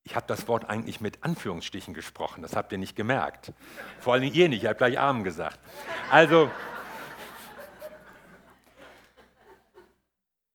Ich 0.07 0.15
habe 0.15 0.25
das 0.25 0.47
Wort 0.47 0.69
eigentlich 0.69 1.01
mit 1.01 1.21
Anführungsstrichen 1.25 1.93
gesprochen, 1.93 2.41
das 2.41 2.55
habt 2.55 2.71
ihr 2.71 2.77
nicht 2.77 2.95
gemerkt. 2.95 3.51
Vor 3.99 4.13
allem 4.13 4.23
ihr 4.23 4.47
nicht, 4.47 4.63
ihr 4.63 4.69
habt 4.69 4.77
gleich 4.77 4.97
Amen 4.97 5.25
gesagt. 5.25 5.59
Also, 6.09 6.49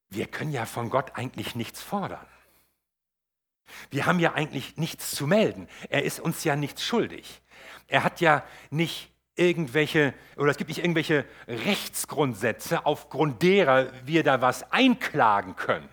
wir 0.09 0.27
können 0.27 0.53
ja 0.53 0.65
von 0.65 0.89
Gott 0.89 1.17
eigentlich 1.17 1.55
nichts 1.55 1.83
fordern. 1.83 2.27
Wir 3.91 4.07
haben 4.07 4.21
ja 4.21 4.33
eigentlich 4.33 4.79
nichts 4.79 5.15
zu 5.15 5.27
melden. 5.27 5.69
Er 5.91 6.03
ist 6.03 6.19
uns 6.19 6.45
ja 6.45 6.57
nichts 6.57 6.83
schuldig. 6.83 7.43
Er 7.89 8.05
hat 8.05 8.23
ja 8.23 8.45
nicht 8.71 9.13
irgendwelche, 9.37 10.15
oder 10.37 10.51
es 10.51 10.57
gibt 10.57 10.69
nicht 10.69 10.79
irgendwelche 10.79 11.27
Rechtsgrundsätze, 11.47 12.87
aufgrund 12.87 13.43
derer 13.43 13.93
wir 14.07 14.25
da 14.25 14.41
was 14.41 14.73
einklagen 14.73 15.57
können. 15.57 15.91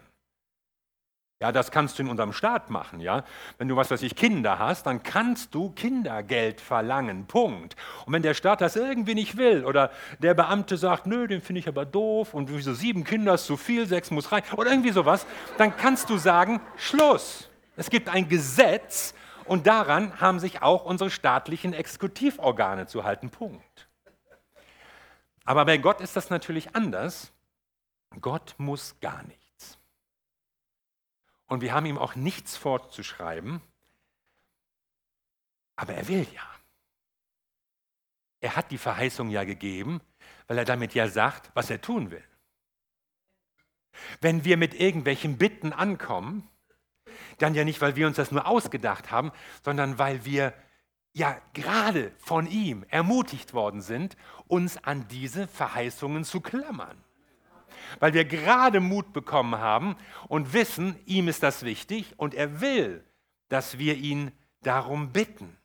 Ja, 1.41 1.54
das 1.54 1.71
kannst 1.71 1.97
du 1.97 2.04
in 2.04 2.10
unserem 2.10 2.34
Staat 2.34 2.69
machen, 2.69 2.99
ja. 2.99 3.23
Wenn 3.58 3.69
du 3.69 3.78
was 3.78 3.89
weiß 3.89 4.02
ich 4.02 4.17
Kinder 4.17 4.60
hast, 4.60 4.86
dann 4.86 5.04
kannst 5.04 5.56
du 5.56 5.71
Kindergeld 5.71 6.60
verlangen. 6.60 7.28
Punkt. 7.28 7.78
Und 8.06 8.12
wenn 8.12 8.21
der 8.21 8.34
Staat 8.34 8.60
das 8.60 8.75
irgendwie 8.75 9.15
nicht 9.15 9.38
will 9.38 9.63
oder 9.63 9.89
der 10.19 10.34
Beamte 10.34 10.75
sagt, 10.75 11.06
nö, 11.06 11.28
den 11.28 11.41
finde 11.41 11.60
ich 11.60 11.69
aber 11.69 11.86
doof 11.86 12.34
und 12.34 12.54
wieso 12.54 12.73
sieben 12.73 13.06
Kinder 13.06 13.36
ist 13.36 13.45
zu 13.45 13.56
viel, 13.56 13.88
sechs 13.88 14.12
muss 14.12 14.34
rein 14.34 14.43
oder 14.58 14.69
irgendwie 14.69 14.91
sowas, 14.91 15.25
dann 15.58 15.78
kannst 15.78 16.10
du 16.10 16.17
sagen, 16.17 16.60
Schluss. 16.75 17.49
Es 17.78 17.89
gibt 17.89 18.10
ein 18.10 18.28
Gesetz 18.28 19.13
und 19.45 19.65
daran 19.65 20.19
haben 20.19 20.39
sich 20.39 20.62
auch 20.62 20.84
unsere 20.84 21.10
staatlichen 21.10 21.71
Exekutivorgane 21.71 22.88
zu 22.88 23.06
halten. 23.06 23.30
Punkt. 23.30 23.88
Aber 25.45 25.63
bei 25.63 25.78
Gott 25.78 26.02
ist 26.02 26.17
das 26.17 26.30
natürlich 26.30 26.75
anders. 26.75 27.32
Gott 28.19 28.56
muss 28.58 28.99
gar 28.99 29.23
nicht. 29.23 29.38
Und 31.50 31.62
wir 31.62 31.74
haben 31.74 31.88
ihm 31.88 31.98
auch 31.98 32.16
nichts 32.16 32.56
vorzuschreiben, 32.56 33.60
aber 35.76 35.96
er 35.96 36.08
will 36.08 36.26
ja. 36.34 36.48
Er 38.40 38.56
hat 38.56 38.72
die 38.72 38.78
Verheißung 38.78 39.30
ja 39.30 39.44
gegeben, 39.44 40.00
weil 40.48 40.60
er 40.60 40.66
damit 40.66 40.94
ja 40.94 41.08
sagt, 41.08 41.50
was 41.56 41.70
er 41.70 41.82
tun 41.82 42.12
will. 42.12 42.24
Wenn 44.22 44.46
wir 44.46 44.58
mit 44.58 44.76
irgendwelchen 44.76 45.38
Bitten 45.38 45.74
ankommen, 45.74 46.48
dann 47.40 47.56
ja 47.56 47.66
nicht, 47.66 47.82
weil 47.82 47.96
wir 47.96 48.08
uns 48.08 48.18
das 48.18 48.32
nur 48.32 48.46
ausgedacht 48.46 49.12
haben, 49.12 49.32
sondern 49.66 49.98
weil 49.98 50.24
wir 50.26 50.54
ja 51.14 51.42
gerade 51.54 52.12
von 52.20 52.46
ihm 52.46 52.86
ermutigt 52.90 53.54
worden 53.54 53.82
sind, 53.82 54.16
uns 54.48 54.78
an 54.78 55.08
diese 55.08 55.48
Verheißungen 55.48 56.24
zu 56.24 56.42
klammern 56.42 57.04
weil 57.99 58.13
wir 58.13 58.25
gerade 58.25 58.80
Mut 58.80 59.13
bekommen 59.13 59.60
haben 59.60 59.95
und 60.28 60.54
wissen, 60.54 60.95
ihm 61.06 61.28
ist 61.28 61.43
das 61.43 61.63
wichtig 61.63 62.13
und 62.17 62.34
er 62.34 62.62
will, 62.62 63.04
dass 63.47 63.78
wir 63.78 63.95
ihn 63.95 64.32
darum 64.62 65.12
bitten. 65.12 65.58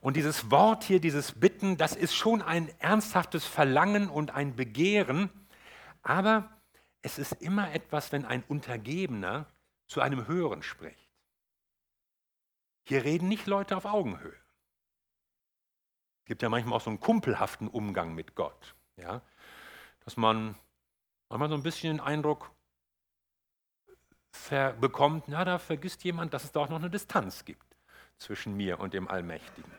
Und 0.00 0.16
dieses 0.16 0.50
Wort 0.50 0.82
hier, 0.82 1.00
dieses 1.00 1.38
Bitten, 1.38 1.76
das 1.76 1.94
ist 1.94 2.14
schon 2.14 2.42
ein 2.42 2.68
ernsthaftes 2.80 3.46
Verlangen 3.46 4.08
und 4.08 4.32
ein 4.32 4.56
Begehren, 4.56 5.30
aber 6.02 6.50
es 7.02 7.18
ist 7.18 7.34
immer 7.34 7.72
etwas, 7.72 8.10
wenn 8.10 8.24
ein 8.24 8.42
Untergebener 8.48 9.46
zu 9.86 10.00
einem 10.00 10.26
Höheren 10.26 10.62
spricht. 10.62 11.10
Hier 12.84 13.04
reden 13.04 13.28
nicht 13.28 13.46
Leute 13.46 13.76
auf 13.76 13.84
Augenhöhe. 13.84 14.36
Es 16.22 16.26
gibt 16.26 16.42
ja 16.42 16.48
manchmal 16.48 16.74
auch 16.74 16.82
so 16.82 16.90
einen 16.90 17.00
kumpelhaften 17.00 17.68
Umgang 17.68 18.14
mit 18.14 18.34
Gott. 18.34 18.74
Ja? 18.96 19.22
Dass 20.04 20.16
man 20.16 20.54
manchmal 21.28 21.48
so 21.48 21.54
ein 21.54 21.62
bisschen 21.62 21.96
den 21.96 22.04
Eindruck 22.04 22.50
bekommt, 24.80 25.24
na, 25.28 25.44
da 25.44 25.58
vergisst 25.58 26.04
jemand, 26.04 26.34
dass 26.34 26.44
es 26.44 26.52
da 26.52 26.60
auch 26.60 26.68
noch 26.68 26.78
eine 26.78 26.90
Distanz 26.90 27.44
gibt 27.44 27.76
zwischen 28.18 28.56
mir 28.56 28.80
und 28.80 28.94
dem 28.94 29.08
Allmächtigen. 29.08 29.70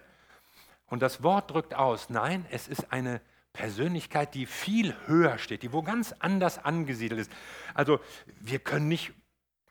Und 0.87 1.01
das 1.01 1.23
Wort 1.23 1.51
drückt 1.51 1.73
aus, 1.73 2.09
nein, 2.09 2.45
es 2.51 2.67
ist 2.67 2.91
eine 2.91 3.21
Persönlichkeit, 3.51 4.33
die 4.33 4.45
viel 4.45 4.95
höher 5.05 5.37
steht, 5.37 5.63
die 5.63 5.73
wo 5.73 5.81
ganz 5.81 6.13
anders 6.19 6.63
angesiedelt 6.63 7.21
ist. 7.21 7.31
Also 7.73 7.99
wir 8.39 8.59
können 8.59 8.87
nicht 8.87 9.13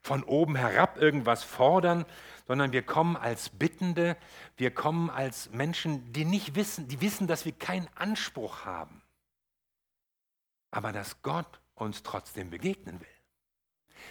von 0.03 0.25
oben 0.25 0.57
herab 0.57 0.97
irgendwas 0.97 1.45
fordern, 1.45 2.05
sondern 2.47 2.73
wir 2.73 2.83
kommen 2.83 3.17
als 3.17 3.51
Bittende, 3.51 4.17
wir 4.57 4.73
kommen 4.73 5.11
als 5.11 5.51
Menschen, 5.51 6.13
die 6.13 6.25
nicht 6.25 6.55
wissen, 6.55 6.89
die 6.89 7.01
wissen, 7.01 7.27
dass 7.27 7.45
wir 7.45 7.53
keinen 7.53 7.89
Anspruch 7.95 8.65
haben 8.65 9.02
aber 10.73 10.91
dass 10.93 11.23
Gott 11.23 11.61
uns 11.75 12.03
trotzdem 12.03 12.51
begegnen 12.51 13.01
will. 13.01 13.07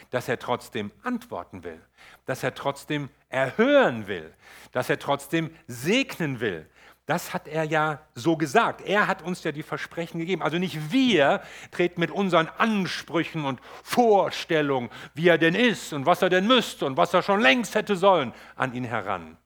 Dass 0.10 0.30
er 0.30 0.40
trotzdem 0.40 0.92
antworten 1.04 1.66
will, 1.66 1.82
dass 2.26 2.44
er 2.44 2.56
trotzdem 2.56 3.10
erhören 3.28 4.08
will, 4.08 4.34
dass 4.72 4.90
er 4.90 5.00
trotzdem 5.00 5.54
segnen 5.68 6.40
will. 6.40 6.70
Das 7.06 7.34
hat 7.34 7.48
er 7.48 7.66
ja 7.66 8.00
so 8.14 8.38
gesagt. 8.38 8.82
Er 8.82 9.08
hat 9.08 9.22
uns 9.22 9.44
ja 9.44 9.52
die 9.52 9.64
Versprechen 9.64 10.20
gegeben. 10.20 10.42
Also 10.42 10.60
nicht 10.60 10.92
wir 10.94 11.42
treten 11.72 12.00
mit 12.00 12.12
unseren 12.12 12.48
Ansprüchen 12.48 13.44
und 13.44 13.60
Vorstellungen, 13.84 14.90
wie 15.14 15.28
er 15.28 15.38
denn 15.38 15.56
ist 15.56 15.92
und 15.92 16.06
was 16.06 16.22
er 16.22 16.30
denn 16.30 16.48
müsste 16.48 16.86
und 16.86 16.96
was 16.96 17.14
er 17.14 17.24
schon 17.24 17.42
längst 17.42 17.76
hätte 17.76 17.98
sollen, 17.98 18.34
an 18.56 18.74
ihn 18.74 18.86
heran, 18.86 19.38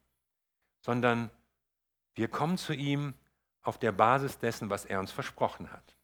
sondern 0.81 1.31
wir 2.13 2.27
kommen 2.27 2.57
zu 2.57 2.73
ihm 2.73 3.15
auf 3.63 3.79
der 3.79 3.93
Basis 3.93 4.37
dessen, 4.37 4.69
was 4.69 4.85
er 4.85 4.99
uns 4.99 5.11
versprochen 5.11 5.71
hat. 5.71 5.94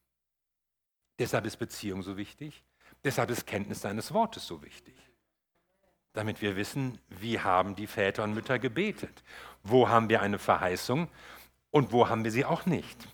Deshalb 1.22 1.46
ist 1.46 1.58
Beziehung 1.58 2.02
so 2.02 2.18
wichtig. 2.18 2.64
Deshalb 3.04 3.30
ist 3.30 3.46
Kenntnis 3.46 3.82
seines 3.82 4.12
Wortes 4.12 4.48
so 4.48 4.64
wichtig. 4.64 4.96
Damit 6.14 6.42
wir 6.42 6.56
wissen, 6.56 6.98
wie 7.10 7.40
haben 7.40 7.76
die 7.76 7.86
Väter 7.86 8.24
und 8.24 8.34
Mütter 8.34 8.58
gebetet. 8.58 9.24
Wo 9.62 9.88
haben 9.88 10.10
wir 10.10 10.24
eine 10.24 10.40
Verheißung 10.40 11.10
und 11.70 11.92
wo 11.92 12.10
haben 12.10 12.24
wir 12.24 12.32
sie 12.32 12.44
auch 12.44 12.66
nicht. 12.66 13.08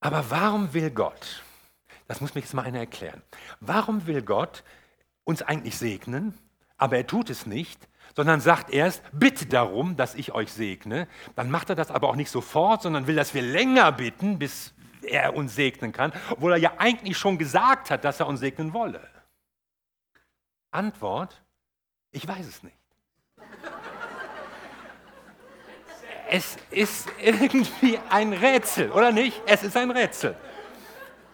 Aber 0.00 0.30
warum 0.30 0.72
will 0.72 0.90
Gott, 0.90 1.42
das 2.08 2.22
muss 2.22 2.34
mir 2.34 2.40
jetzt 2.40 2.54
mal 2.54 2.64
einer 2.64 2.78
erklären, 2.78 3.20
warum 3.60 4.06
will 4.06 4.22
Gott 4.22 4.64
uns 5.24 5.42
eigentlich 5.42 5.76
segnen, 5.76 6.38
aber 6.78 6.96
er 6.96 7.06
tut 7.06 7.28
es 7.28 7.44
nicht, 7.44 7.86
sondern 8.16 8.40
sagt 8.40 8.70
erst, 8.70 9.02
bitte 9.12 9.44
darum, 9.44 9.94
dass 9.94 10.14
ich 10.14 10.32
euch 10.32 10.50
segne. 10.50 11.06
Dann 11.36 11.50
macht 11.50 11.68
er 11.68 11.76
das 11.76 11.90
aber 11.90 12.08
auch 12.08 12.16
nicht 12.16 12.30
sofort, 12.30 12.80
sondern 12.80 13.06
will, 13.06 13.16
dass 13.16 13.34
wir 13.34 13.42
länger 13.42 13.92
bitten, 13.92 14.38
bis 14.38 14.72
er 15.04 15.34
uns 15.34 15.54
segnen 15.54 15.92
kann, 15.92 16.12
obwohl 16.30 16.52
er 16.52 16.58
ja 16.58 16.72
eigentlich 16.78 17.18
schon 17.18 17.38
gesagt 17.38 17.90
hat, 17.90 18.04
dass 18.04 18.20
er 18.20 18.26
uns 18.26 18.40
segnen 18.40 18.72
wolle? 18.72 19.08
Antwort, 20.70 21.42
ich 22.10 22.26
weiß 22.26 22.46
es 22.46 22.62
nicht. 22.62 22.76
Es 26.28 26.56
ist 26.70 27.08
irgendwie 27.20 27.98
ein 28.08 28.32
Rätsel, 28.32 28.90
oder 28.90 29.12
nicht? 29.12 29.42
Es 29.44 29.62
ist 29.62 29.76
ein 29.76 29.90
Rätsel. 29.90 30.34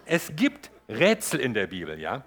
Es 0.05 0.35
gibt 0.35 0.69
Rätsel 0.89 1.39
in 1.39 1.53
der 1.53 1.67
Bibel, 1.67 1.97
ja. 1.97 2.23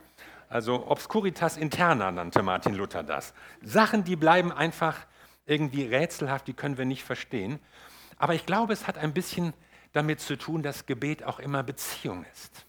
Also 0.48 0.86
Obscuritas 0.86 1.56
interna 1.56 2.10
nannte 2.10 2.42
Martin 2.42 2.74
Luther 2.74 3.02
das. 3.02 3.34
Sachen, 3.62 4.04
die 4.04 4.16
bleiben 4.16 4.52
einfach 4.52 4.98
irgendwie 5.44 5.84
rätselhaft, 5.84 6.46
die 6.46 6.54
können 6.54 6.78
wir 6.78 6.84
nicht 6.84 7.04
verstehen. 7.04 7.58
Aber 8.16 8.34
ich 8.34 8.46
glaube, 8.46 8.72
es 8.72 8.86
hat 8.86 8.96
ein 8.96 9.12
bisschen 9.12 9.52
damit 9.92 10.20
zu 10.20 10.36
tun, 10.36 10.62
dass 10.62 10.86
Gebet 10.86 11.24
auch 11.24 11.38
immer 11.38 11.62
Beziehung 11.62 12.24
ist. 12.32 12.66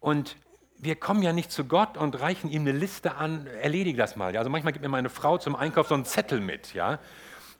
Und 0.00 0.36
wir 0.76 0.96
kommen 0.96 1.22
ja 1.22 1.32
nicht 1.32 1.50
zu 1.50 1.64
Gott 1.64 1.96
und 1.96 2.20
reichen 2.20 2.50
ihm 2.50 2.62
eine 2.62 2.72
Liste 2.72 3.14
an, 3.14 3.46
erledige 3.46 3.96
das 3.96 4.16
mal. 4.16 4.36
Also 4.36 4.50
manchmal 4.50 4.72
gibt 4.72 4.82
mir 4.82 4.88
meine 4.88 5.08
Frau 5.08 5.38
zum 5.38 5.56
Einkauf 5.56 5.88
so 5.88 5.94
einen 5.94 6.04
Zettel 6.04 6.40
mit, 6.40 6.74
ja. 6.74 6.98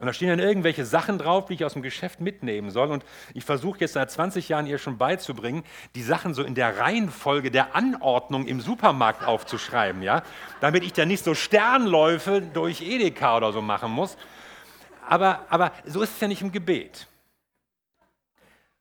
Und 0.01 0.07
da 0.07 0.13
stehen 0.13 0.29
dann 0.29 0.41
irgendwelche 0.41 0.85
Sachen 0.85 1.19
drauf, 1.19 1.47
die 1.47 1.55
ich 1.55 1.65
aus 1.65 1.75
dem 1.75 1.83
Geschäft 1.83 2.21
mitnehmen 2.21 2.71
soll. 2.71 2.91
Und 2.91 3.05
ich 3.33 3.45
versuche 3.45 3.81
jetzt 3.81 3.93
seit 3.93 4.11
20 4.11 4.49
Jahren 4.49 4.67
ihr 4.67 4.79
schon 4.79 4.99
beizubringen, 4.99 5.63
die 5.95 6.03
Sachen 6.03 6.35
so 6.35 6.43
in 6.43 6.57
der 6.57 6.79
Reihenfolge 6.79 7.51
der 7.51 7.77
Anordnung 7.77 8.47
im 8.47 8.61
Supermarkt 8.61 9.25
aufzuschreiben, 9.25 10.03
ja. 10.03 10.23
Damit 10.61 10.83
ich 10.83 10.93
da 10.93 11.07
nicht 11.07 11.25
so 11.25 11.35
Sternläufe 11.35 12.43
durch 12.43 12.83
Edeka 12.83 13.37
oder 13.37 13.53
so 13.53 13.63
machen 13.63 13.93
muss. 13.93 14.19
Aber, 15.09 15.47
aber 15.49 15.73
so 15.87 16.03
ist 16.03 16.15
es 16.15 16.21
ja 16.21 16.29
nicht 16.29 16.43
im 16.43 16.51
Gebet 16.51 17.07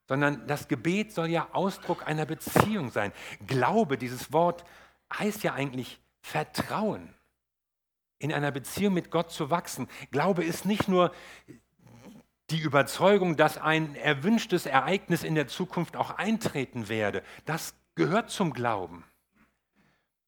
sondern 0.08 0.48
das 0.48 0.68
Gebet 0.68 1.14
soll 1.14 1.28
ja 1.28 1.50
Ausdruck 1.54 2.08
einer 2.08 2.26
Beziehung 2.26 2.92
sein. 2.92 3.12
Glaube, 3.48 3.98
dieses 3.98 4.34
Wort 4.34 4.66
heißt 5.18 5.44
ja 5.44 5.54
eigentlich 5.54 6.00
Vertrauen, 6.22 7.14
in 8.20 8.34
einer 8.34 8.52
Beziehung 8.52 8.94
mit 8.94 9.12
Gott 9.12 9.32
zu 9.32 9.50
wachsen. 9.50 9.88
Glaube 10.12 10.44
ist 10.44 10.66
nicht 10.66 10.88
nur 10.88 11.12
die 12.50 12.60
Überzeugung, 12.60 13.36
dass 13.36 13.58
ein 13.58 13.96
erwünschtes 13.96 14.66
Ereignis 14.66 15.24
in 15.24 15.36
der 15.36 15.48
Zukunft 15.48 15.96
auch 15.96 16.12
eintreten 16.12 16.88
werde. 16.88 17.24
Das 17.46 17.76
gehört 17.96 18.30
zum 18.30 18.54
Glauben. 18.54 19.04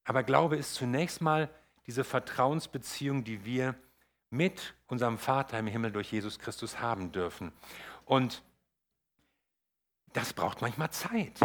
Aber 0.03 0.23
Glaube 0.23 0.55
ist 0.55 0.75
zunächst 0.75 1.21
mal 1.21 1.49
diese 1.87 2.03
Vertrauensbeziehung, 2.03 3.23
die 3.23 3.45
wir 3.45 3.75
mit 4.29 4.75
unserem 4.87 5.17
Vater 5.17 5.57
im 5.59 5.67
Himmel 5.67 5.91
durch 5.91 6.11
Jesus 6.11 6.39
Christus 6.39 6.79
haben 6.79 7.11
dürfen. 7.11 7.51
Und 8.05 8.43
das 10.15 10.33
braucht 10.33 10.61
manchmal 10.61 10.91
Zeit. 10.91 11.39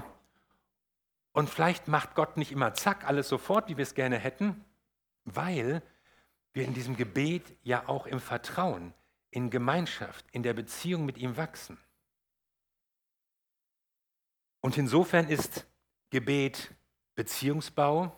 Und 1.32 1.48
vielleicht 1.48 1.88
macht 1.88 2.14
Gott 2.14 2.36
nicht 2.36 2.52
immer 2.52 2.74
zack, 2.74 3.06
alles 3.06 3.28
sofort, 3.28 3.68
wie 3.68 3.76
wir 3.76 3.82
es 3.82 3.94
gerne 3.94 4.18
hätten, 4.18 4.64
weil 5.24 5.82
wir 6.52 6.64
in 6.64 6.74
diesem 6.74 6.96
Gebet 6.96 7.56
ja 7.62 7.88
auch 7.88 8.06
im 8.06 8.20
Vertrauen, 8.20 8.94
in 9.30 9.50
Gemeinschaft, 9.50 10.24
in 10.32 10.42
der 10.42 10.54
Beziehung 10.54 11.04
mit 11.04 11.18
ihm 11.18 11.36
wachsen. 11.36 11.78
Und 14.60 14.76
insofern 14.76 15.28
ist 15.28 15.66
Gebet 16.10 16.74
Beziehungsbau, 17.14 18.12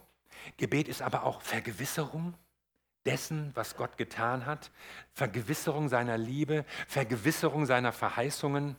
Gebet 0.57 0.88
ist 0.88 1.03
aber 1.03 1.25
auch 1.25 1.43
Vergewisserung 1.43 2.35
dessen, 3.05 3.51
was 3.55 3.77
Gott 3.77 3.97
getan 3.97 4.47
hat, 4.47 4.71
Vergewisserung 5.12 5.88
seiner 5.88 6.19
Liebe, 6.19 6.65
Vergewisserung 6.88 7.67
seiner 7.67 7.93
Verheißungen. 7.93 8.77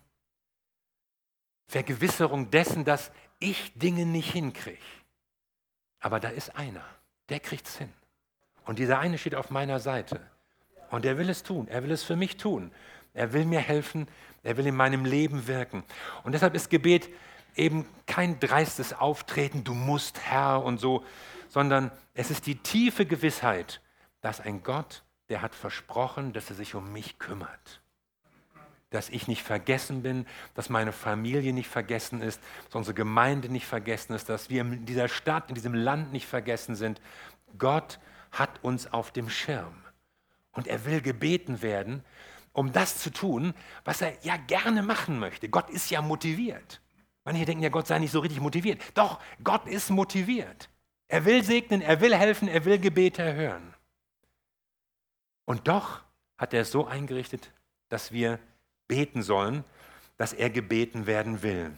Vergewisserung 1.68 2.52
dessen, 2.52 2.86
dass 2.86 3.12
ich 3.40 3.74
Dinge 3.76 4.06
nicht 4.06 4.32
hinkriege. 4.32 4.78
Aber 6.00 6.20
da 6.20 6.30
ist 6.30 6.56
einer, 6.56 6.84
der 7.30 7.40
kriegt 7.40 7.68
es 7.68 7.78
hin. 7.78 7.92
Und 8.66 8.80
dieser 8.80 9.00
eine 9.00 9.18
steht 9.18 9.36
auf 9.36 9.50
meiner 9.50 9.80
Seite. 9.80 10.22
Und 10.90 11.06
er 11.06 11.18
will 11.18 11.30
es 11.30 11.44
tun. 11.44 11.68
Er 11.68 11.84
will 11.84 11.92
es 11.92 12.04
für 12.04 12.16
mich 12.16 12.38
tun. 12.38 12.72
Er 13.14 13.34
will 13.34 13.46
mir 13.46 13.60
helfen. 13.60 14.08
Er 14.44 14.58
will 14.58 14.68
in 14.68 14.76
meinem 14.76 15.06
Leben 15.06 15.48
wirken. 15.48 15.84
Und 16.24 16.34
deshalb 16.34 16.56
ist 16.56 16.70
Gebet 16.70 17.10
eben 17.56 17.86
kein 18.06 18.40
dreistes 18.40 18.94
Auftreten, 18.94 19.64
du 19.64 19.74
musst 19.74 20.20
Herr 20.20 20.64
und 20.64 20.80
so, 20.80 21.06
sondern 21.50 21.92
es 22.14 22.32
ist 22.32 22.48
die 22.48 22.56
tiefe 22.56 23.06
Gewissheit, 23.06 23.82
dass 24.22 24.40
ein 24.40 24.64
Gott, 24.64 25.04
der 25.30 25.42
hat 25.42 25.56
versprochen, 25.56 26.34
dass 26.34 26.50
er 26.50 26.56
sich 26.56 26.76
um 26.76 26.92
mich 26.92 27.20
kümmert. 27.20 27.83
Dass 28.94 29.10
ich 29.10 29.28
nicht 29.28 29.42
vergessen 29.42 30.04
bin, 30.04 30.26
dass 30.54 30.70
meine 30.70 30.92
Familie 30.92 31.52
nicht 31.52 31.68
vergessen 31.68 32.22
ist, 32.22 32.40
dass 32.66 32.76
unsere 32.76 32.94
Gemeinde 32.94 33.50
nicht 33.50 33.66
vergessen 33.66 34.14
ist, 34.14 34.30
dass 34.30 34.50
wir 34.50 34.62
in 34.62 34.86
dieser 34.86 35.08
Stadt, 35.08 35.50
in 35.50 35.56
diesem 35.56 35.74
Land 35.74 36.14
nicht 36.14 36.28
vergessen 36.28 36.76
sind. 36.76 37.02
Gott 37.58 38.00
hat 38.32 38.64
uns 38.64 38.92
auf 38.92 39.12
dem 39.12 39.30
Schirm. 39.30 39.74
Und 40.52 40.68
er 40.68 40.86
will 40.86 41.02
gebeten 41.02 41.64
werden, 41.64 42.04
um 42.52 42.72
das 42.72 43.00
zu 43.00 43.10
tun, 43.10 43.56
was 43.84 44.02
er 44.02 44.14
ja 44.22 44.38
gerne 44.38 44.84
machen 44.84 45.18
möchte. 45.18 45.50
Gott 45.50 45.72
ist 45.72 45.90
ja 45.90 46.02
motiviert. 46.02 46.80
Manche 47.24 47.46
denken 47.46 47.64
ja, 47.64 47.70
Gott 47.70 47.88
sei 47.88 47.98
nicht 47.98 48.12
so 48.12 48.20
richtig 48.20 48.42
motiviert. 48.42 48.80
Doch, 48.94 49.20
Gott 49.44 49.68
ist 49.68 49.90
motiviert. 49.90 50.70
Er 51.08 51.26
will 51.26 51.44
segnen, 51.44 51.82
er 51.82 52.00
will 52.00 52.16
helfen, 52.16 52.48
er 52.48 52.64
will 52.66 52.78
Gebete 52.78 53.24
erhören. 53.24 53.74
Und 55.46 55.68
doch 55.68 56.02
hat 56.38 56.54
er 56.54 56.62
es 56.62 56.72
so 56.72 56.86
eingerichtet, 56.86 57.52
dass 57.90 58.12
wir 58.12 58.40
beten 58.88 59.22
sollen, 59.22 59.64
dass 60.18 60.34
er 60.34 60.50
gebeten 60.50 61.06
werden 61.06 61.42
will. 61.42 61.72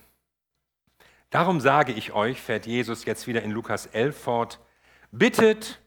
Darum 1.30 1.60
sage 1.60 1.91
ich 1.91 2.13
euch, 2.13 2.41
fährt 2.41 2.65
Jesus 2.65 3.06
jetzt 3.06 3.28
wieder 3.28 3.41
in 3.41 3.52
Lukas 3.52 3.88
11 3.88 4.18
fort, 4.18 4.60
bittet 5.12 5.82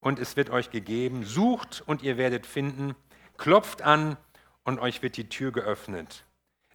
und 0.00 0.18
es 0.18 0.36
wird 0.36 0.50
euch 0.50 0.70
gegeben, 0.70 1.24
sucht 1.24 1.82
und 1.86 2.02
ihr 2.02 2.16
werdet 2.16 2.46
finden, 2.46 2.94
klopft 3.36 3.82
an 3.82 4.16
und 4.64 4.78
euch 4.78 5.02
wird 5.02 5.16
die 5.16 5.28
Tür 5.28 5.52
geöffnet. 5.52 6.24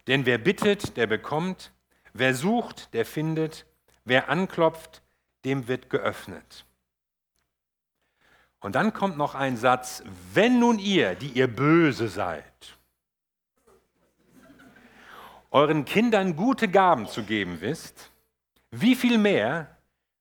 Denn 0.08 0.26
wer 0.26 0.38
bittet, 0.38 0.97
der 0.97 1.08
bekommt, 1.08 1.71
wer 2.13 2.34
sucht, 2.34 2.93
der 2.93 3.06
findet, 3.06 3.65
wer 4.06 4.30
anklopft, 4.30 5.02
dem 5.45 5.67
wird 5.67 5.89
geöffnet. 5.89 6.65
Und 8.60 8.76
dann 8.76 8.93
kommt 8.93 9.17
noch 9.17 9.34
ein 9.34 9.58
Satz, 9.58 10.04
wenn 10.34 10.60
nun 10.60 10.78
ihr, 10.80 11.15
die 11.15 11.30
ihr 11.30 11.47
böse 11.47 12.08
seid, 12.08 12.78
euren 15.52 15.86
Kindern 15.86 16.36
gute 16.36 16.68
Gaben 16.68 17.08
zu 17.08 17.24
geben 17.24 17.62
wisst, 17.62 18.12
wie 18.72 18.96
viel 18.96 19.18
mehr 19.18 19.78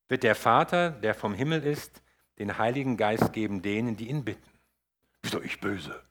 wird 0.09 0.23
der 0.23 0.35
Vater, 0.35 0.91
der 0.91 1.15
vom 1.15 1.33
Himmel 1.33 1.63
ist, 1.63 2.01
den 2.37 2.57
Heiligen 2.57 2.97
Geist 2.97 3.31
geben 3.33 3.61
denen, 3.61 3.95
die 3.95 4.09
ihn 4.09 4.25
bitten. 4.25 4.51
Wieso 5.21 5.41
ich 5.41 5.59
böse? 5.61 6.03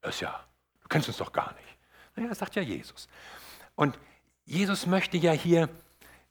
Das 0.00 0.20
ja, 0.20 0.44
du 0.82 0.88
kennst 0.88 1.08
uns 1.08 1.18
doch 1.18 1.32
gar 1.32 1.54
nicht. 1.54 1.78
Naja, 2.16 2.28
das 2.28 2.38
sagt 2.38 2.56
ja 2.56 2.62
Jesus. 2.62 3.08
Und 3.76 3.98
Jesus 4.44 4.86
möchte 4.86 5.16
ja 5.16 5.32
hier 5.32 5.68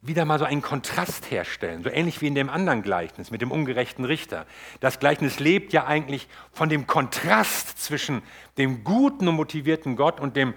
wieder 0.06 0.26
mal 0.26 0.38
so 0.38 0.44
einen 0.44 0.62
Kontrast 0.62 1.32
herstellen, 1.32 1.82
so 1.82 1.90
ähnlich 1.90 2.20
wie 2.20 2.28
in 2.28 2.36
dem 2.36 2.50
anderen 2.50 2.84
Gleichnis 2.84 3.32
mit 3.32 3.42
dem 3.42 3.52
ungerechten 3.52 4.04
Richter. 4.04 4.46
Das 4.82 5.00
Gleichnis 5.00 5.40
lebt 5.40 5.72
ja 5.72 5.86
eigentlich 5.86 6.28
von 6.52 6.68
dem 6.68 6.88
Kontrast 6.88 7.82
zwischen 7.82 8.22
dem 8.58 8.84
guten 8.84 9.30
und 9.30 9.36
motivierten 9.36 9.96
Gott 9.96 10.20
und 10.20 10.36
dem 10.36 10.54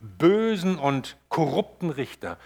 bösen 0.00 0.78
und 0.78 1.16
korrupten 1.30 1.88
Richter. 1.88 2.38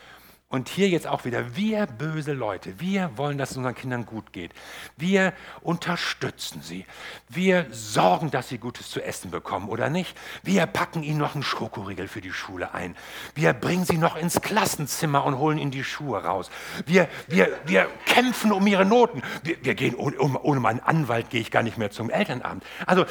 Und 0.54 0.68
hier 0.68 0.88
jetzt 0.88 1.08
auch 1.08 1.24
wieder, 1.24 1.56
wir 1.56 1.88
böse 1.88 2.32
Leute, 2.32 2.78
wir 2.78 3.10
wollen, 3.16 3.38
dass 3.38 3.50
es 3.50 3.56
unseren 3.56 3.74
Kindern 3.74 4.06
gut 4.06 4.32
geht. 4.32 4.52
Wir 4.96 5.32
unterstützen 5.62 6.62
sie. 6.62 6.86
Wir 7.28 7.66
sorgen, 7.72 8.30
dass 8.30 8.50
sie 8.50 8.58
Gutes 8.58 8.88
zu 8.88 9.02
essen 9.02 9.32
bekommen 9.32 9.68
oder 9.68 9.90
nicht. 9.90 10.16
Wir 10.44 10.66
packen 10.66 11.02
ihnen 11.02 11.18
noch 11.18 11.34
einen 11.34 11.42
Schokoriegel 11.42 12.06
für 12.06 12.20
die 12.20 12.30
Schule 12.30 12.72
ein. 12.72 12.94
Wir 13.34 13.52
bringen 13.52 13.84
sie 13.84 13.98
noch 13.98 14.14
ins 14.14 14.42
Klassenzimmer 14.42 15.24
und 15.24 15.38
holen 15.38 15.58
ihnen 15.58 15.72
die 15.72 15.82
Schuhe 15.82 16.22
raus. 16.22 16.50
Wir, 16.86 17.08
wir, 17.26 17.48
wir 17.64 17.88
kämpfen 18.06 18.52
um 18.52 18.64
ihre 18.68 18.84
Noten. 18.84 19.22
Wir, 19.42 19.56
wir 19.60 19.74
gehen, 19.74 19.96
ohne, 19.96 20.16
ohne 20.20 20.60
meinen 20.60 20.78
Anwalt 20.78 21.30
gehe 21.30 21.40
ich 21.40 21.50
gar 21.50 21.64
nicht 21.64 21.78
mehr 21.78 21.90
zum 21.90 22.10
Elternabend. 22.10 22.62
Also 22.86 23.06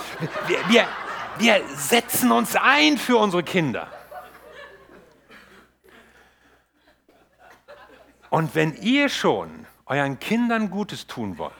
wir, 0.47 0.59
wir, 0.69 0.87
wir 1.39 1.61
setzen 1.75 2.31
uns 2.31 2.55
ein 2.55 2.97
für 2.97 3.17
unsere 3.17 3.43
Kinder. 3.43 3.89
Und 8.33 8.55
wenn 8.55 8.73
ihr 8.77 9.09
schon 9.09 9.67
euren 9.85 10.17
Kindern 10.17 10.71
Gutes 10.71 11.05
tun 11.05 11.37
wollt, 11.37 11.53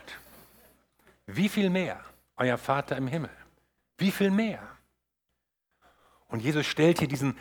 wie 1.28 1.48
viel 1.48 1.70
mehr 1.70 2.04
euer 2.36 2.58
Vater 2.58 2.98
im 2.98 3.06
Himmel? 3.06 3.30
Wie 4.00 4.10
viel 4.10 4.32
mehr? 4.32 4.60
Und 6.30 6.40
Jesus 6.40 6.66
stellt 6.66 6.98
hier 6.98 7.08
diesen 7.08 7.38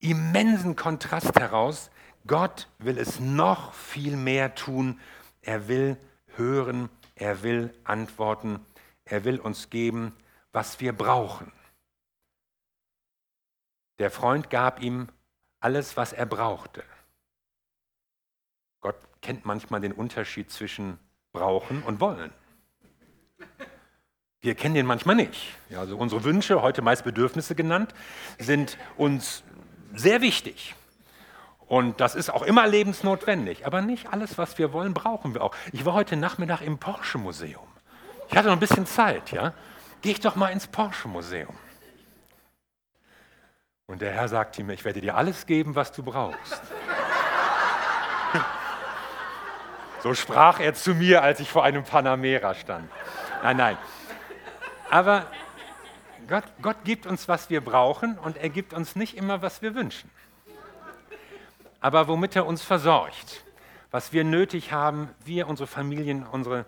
immensen 0.00 0.74
Kontrast 0.74 1.38
heraus. 1.38 1.92
Gott 2.26 2.68
will 2.78 2.98
es 2.98 3.20
noch 3.20 3.72
viel 3.72 4.16
mehr 4.16 4.56
tun. 4.56 4.98
Er 5.42 5.68
will 5.68 5.96
hören, 6.34 6.88
er 7.14 7.44
will 7.44 7.72
antworten, 7.84 8.58
er 9.04 9.22
will 9.22 9.38
uns 9.38 9.70
geben, 9.70 10.12
was 10.50 10.80
wir 10.80 10.92
brauchen. 10.92 11.52
Der 14.00 14.10
Freund 14.10 14.50
gab 14.50 14.82
ihm 14.82 15.06
alles, 15.60 15.96
was 15.96 16.12
er 16.12 16.26
brauchte 16.26 16.82
kennt 19.22 19.44
manchmal 19.44 19.80
den 19.80 19.92
Unterschied 19.92 20.50
zwischen 20.50 20.98
brauchen 21.32 21.82
und 21.82 22.00
wollen. 22.00 22.30
Wir 24.40 24.54
kennen 24.54 24.74
den 24.74 24.86
manchmal 24.86 25.16
nicht. 25.16 25.42
Ja, 25.70 25.80
also 25.80 25.96
unsere 25.96 26.24
Wünsche, 26.24 26.62
heute 26.62 26.82
meist 26.82 27.04
Bedürfnisse 27.04 27.54
genannt, 27.54 27.94
sind 28.38 28.78
uns 28.96 29.42
sehr 29.94 30.20
wichtig. 30.20 30.74
Und 31.66 32.00
das 32.00 32.14
ist 32.14 32.30
auch 32.30 32.42
immer 32.42 32.66
lebensnotwendig. 32.66 33.66
Aber 33.66 33.82
nicht 33.82 34.12
alles, 34.12 34.38
was 34.38 34.56
wir 34.58 34.72
wollen, 34.72 34.94
brauchen 34.94 35.34
wir 35.34 35.42
auch. 35.42 35.54
Ich 35.72 35.84
war 35.84 35.94
heute 35.94 36.16
Nachmittag 36.16 36.60
im 36.60 36.78
Porsche-Museum. 36.78 37.66
Ich 38.30 38.36
hatte 38.36 38.48
noch 38.48 38.56
ein 38.56 38.60
bisschen 38.60 38.86
Zeit, 38.86 39.32
ja. 39.32 39.52
Geh 40.02 40.12
ich 40.12 40.20
doch 40.20 40.36
mal 40.36 40.48
ins 40.48 40.66
Porsche-Museum. 40.68 41.54
Und 43.86 44.00
der 44.00 44.12
Herr 44.12 44.28
sagte 44.28 44.62
mir, 44.64 44.74
ich 44.74 44.84
werde 44.84 45.00
dir 45.00 45.16
alles 45.16 45.46
geben, 45.46 45.74
was 45.74 45.92
du 45.92 46.02
brauchst. 46.02 46.60
So 50.06 50.14
sprach 50.14 50.60
er 50.60 50.72
zu 50.72 50.94
mir, 50.94 51.24
als 51.24 51.40
ich 51.40 51.50
vor 51.50 51.64
einem 51.64 51.82
Panamera 51.82 52.54
stand. 52.54 52.88
Nein, 53.42 53.56
nein. 53.56 53.78
Aber 54.88 55.26
Gott, 56.28 56.44
Gott 56.62 56.76
gibt 56.84 57.06
uns, 57.06 57.26
was 57.26 57.50
wir 57.50 57.60
brauchen 57.60 58.16
und 58.16 58.36
er 58.36 58.48
gibt 58.48 58.72
uns 58.72 58.94
nicht 58.94 59.16
immer, 59.16 59.42
was 59.42 59.62
wir 59.62 59.74
wünschen. 59.74 60.08
Aber 61.80 62.06
womit 62.06 62.36
er 62.36 62.46
uns 62.46 62.62
versorgt, 62.62 63.42
was 63.90 64.12
wir 64.12 64.22
nötig 64.22 64.70
haben, 64.70 65.10
wir, 65.24 65.48
unsere 65.48 65.66
Familien, 65.66 66.24
unsere, 66.24 66.66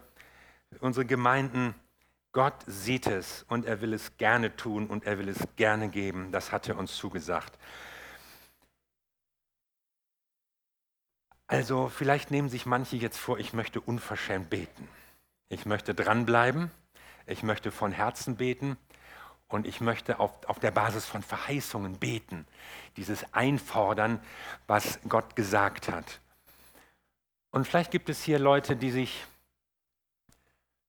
unsere 0.80 1.06
Gemeinden, 1.06 1.76
Gott 2.32 2.56
sieht 2.66 3.06
es 3.06 3.44
und 3.48 3.66
er 3.66 3.80
will 3.80 3.92
es 3.92 4.16
gerne 4.16 4.56
tun 4.56 4.88
und 4.88 5.04
er 5.04 5.16
will 5.20 5.28
es 5.28 5.46
gerne 5.54 5.90
geben. 5.90 6.32
Das 6.32 6.50
hat 6.50 6.68
er 6.68 6.76
uns 6.76 6.96
zugesagt. 6.96 7.56
Also 11.48 11.88
vielleicht 11.88 12.30
nehmen 12.30 12.50
sich 12.50 12.66
manche 12.66 12.96
jetzt 12.96 13.18
vor, 13.18 13.38
ich 13.38 13.54
möchte 13.54 13.80
unverschämt 13.80 14.50
beten. 14.50 14.86
Ich 15.48 15.64
möchte 15.64 15.94
dranbleiben, 15.94 16.70
ich 17.26 17.42
möchte 17.42 17.72
von 17.72 17.90
Herzen 17.90 18.36
beten 18.36 18.76
und 19.48 19.66
ich 19.66 19.80
möchte 19.80 20.20
auf, 20.20 20.30
auf 20.46 20.58
der 20.58 20.70
Basis 20.70 21.06
von 21.06 21.22
Verheißungen 21.22 21.98
beten, 21.98 22.46
dieses 22.98 23.32
Einfordern, 23.32 24.20
was 24.66 25.00
Gott 25.08 25.36
gesagt 25.36 25.88
hat. 25.88 26.20
Und 27.50 27.66
vielleicht 27.66 27.90
gibt 27.90 28.10
es 28.10 28.22
hier 28.22 28.38
Leute, 28.38 28.76
die 28.76 28.90
sich 28.90 29.24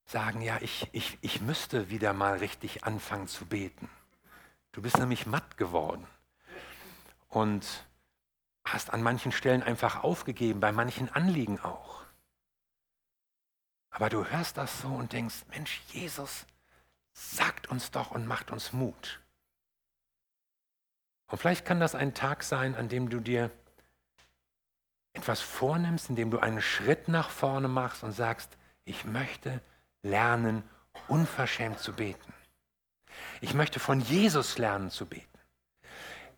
sagen, 0.08 0.42
ja, 0.42 0.58
ich, 0.60 0.90
ich, 0.92 1.18
ich 1.22 1.40
müsste 1.40 1.90
wieder 1.90 2.12
mal 2.12 2.38
richtig 2.40 2.84
anfangen 2.84 3.30
zu 3.30 3.46
beten. 3.46 3.90
Du 4.74 4.82
bist 4.82 4.98
nämlich 4.98 5.26
matt 5.26 5.56
geworden. 5.56 6.06
Und 7.30 7.66
hast 8.64 8.92
an 8.94 9.02
manchen 9.02 9.32
Stellen 9.32 9.64
einfach 9.64 10.04
aufgegeben, 10.04 10.60
bei 10.60 10.72
manchen 10.72 11.10
Anliegen 11.10 11.60
auch. 11.60 12.04
Aber 13.90 14.10
du 14.10 14.26
hörst 14.26 14.58
das 14.58 14.82
so 14.82 14.88
und 14.88 15.14
denkst, 15.14 15.46
Mensch, 15.50 15.82
Jesus 15.88 16.46
sagt 17.14 17.68
uns 17.68 17.92
doch 17.92 18.12
und 18.12 18.28
macht 18.28 18.52
uns 18.52 18.72
Mut. 18.72 19.20
Und 21.28 21.38
vielleicht 21.38 21.66
kann 21.66 21.80
das 21.80 21.96
ein 21.96 22.14
Tag 22.14 22.44
sein, 22.44 22.76
an 22.76 22.90
dem 22.90 23.10
du 23.10 23.20
dir 23.20 23.52
etwas 25.14 25.42
vornimmst, 25.42 26.10
in 26.10 26.16
dem 26.16 26.32
du 26.32 26.40
einen 26.40 26.62
Schritt 26.62 27.08
nach 27.08 27.30
vorne 27.30 27.68
machst 27.68 28.04
und 28.04 28.14
sagst, 28.14 28.58
ich 28.86 29.06
möchte 29.06 29.62
lernen, 30.02 30.64
unverschämt 31.08 31.80
zu 31.80 31.94
beten. 31.94 32.34
Ich 33.42 33.54
möchte 33.54 33.80
von 33.80 34.00
Jesus 34.00 34.58
lernen 34.58 34.90
zu 34.92 35.06
beten. 35.06 35.29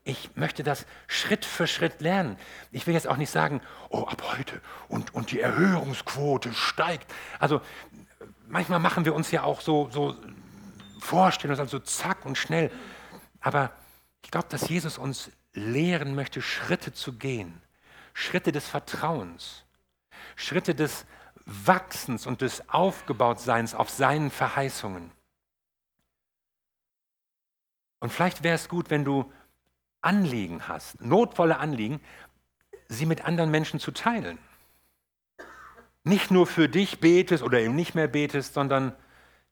Ich 0.04 0.36
möchte 0.36 0.64
das 0.64 0.86
Schritt 1.08 1.46
für 1.46 1.68
Schritt 1.68 2.02
lernen. 2.02 2.38
Ich 2.72 2.88
will 2.88 2.94
jetzt 2.94 3.08
auch 3.08 3.18
nicht 3.18 3.30
sagen, 3.30 3.62
oh, 3.90 4.04
ab 4.04 4.24
heute 4.36 4.60
und, 4.88 5.14
und 5.14 5.32
die 5.32 5.40
Erhörungsquote 5.40 6.54
steigt. 6.54 7.12
Also 7.40 7.62
manchmal 8.48 8.80
machen 8.80 9.06
wir 9.06 9.14
uns 9.14 9.30
ja 9.32 9.44
auch 9.44 9.62
so, 9.62 9.90
so 9.92 10.16
Vorstellungen, 11.00 11.60
also 11.60 11.80
zack 11.80 12.26
und 12.26 12.38
schnell. 12.38 12.72
Aber 13.42 13.72
ich 14.24 14.32
glaube, 14.32 14.48
dass 14.50 14.70
Jesus 14.70 14.98
uns 14.98 15.32
lehren 15.54 16.16
möchte, 16.16 16.42
Schritte 16.42 16.94
zu 16.94 17.14
gehen. 17.14 17.62
Schritte 18.14 18.52
des 18.52 18.68
Vertrauens. 18.68 19.66
Schritte 20.36 20.74
des 20.74 21.06
Wachsens 21.46 22.26
und 22.26 22.42
des 22.42 22.70
Aufgebautseins 22.70 23.76
auf 23.76 23.90
seinen 23.90 24.32
Verheißungen. 24.32 25.12
Und 28.00 28.12
vielleicht 28.12 28.44
wäre 28.44 28.56
es 28.56 28.68
gut, 28.68 28.90
wenn 28.90 29.06
du 29.06 29.32
Anliegen 30.02 30.68
hast, 30.68 31.02
notvolle 31.02 31.60
Anliegen, 31.60 32.02
sie 32.88 33.06
mit 33.06 33.26
anderen 33.26 33.52
Menschen 33.52 33.80
zu 33.80 33.92
teilen. 33.92 34.38
Nicht 36.04 36.32
nur 36.32 36.48
für 36.48 36.68
dich 36.68 37.00
betest 37.00 37.44
oder 37.44 37.60
eben 37.60 37.76
nicht 37.76 37.94
mehr 37.94 38.08
betest, 38.08 38.56
sondern 38.56 38.94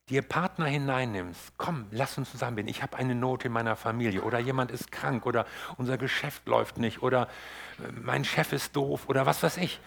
dir 0.10 0.24
Partner 0.24 0.66
hineinnimmst. 0.66 1.54
Komm, 1.58 1.86
lass 1.92 2.18
uns 2.18 2.32
zusammen 2.32 2.56
beten. 2.56 2.68
Ich 2.68 2.82
habe 2.82 2.98
eine 2.98 3.14
Not 3.16 3.46
in 3.46 3.52
meiner 3.52 3.76
Familie 3.76 4.24
oder 4.24 4.40
jemand 4.40 4.72
ist 4.72 4.92
krank 4.92 5.26
oder 5.26 5.46
unser 5.78 5.98
Geschäft 5.98 6.48
läuft 6.48 6.78
nicht 6.78 7.04
oder 7.04 7.28
äh, 7.78 7.92
mein 7.92 8.26
Chef 8.26 8.52
ist 8.52 8.76
doof 8.76 9.08
oder 9.08 9.26
was 9.26 9.44
weiß 9.44 9.58
ich. 9.58 9.80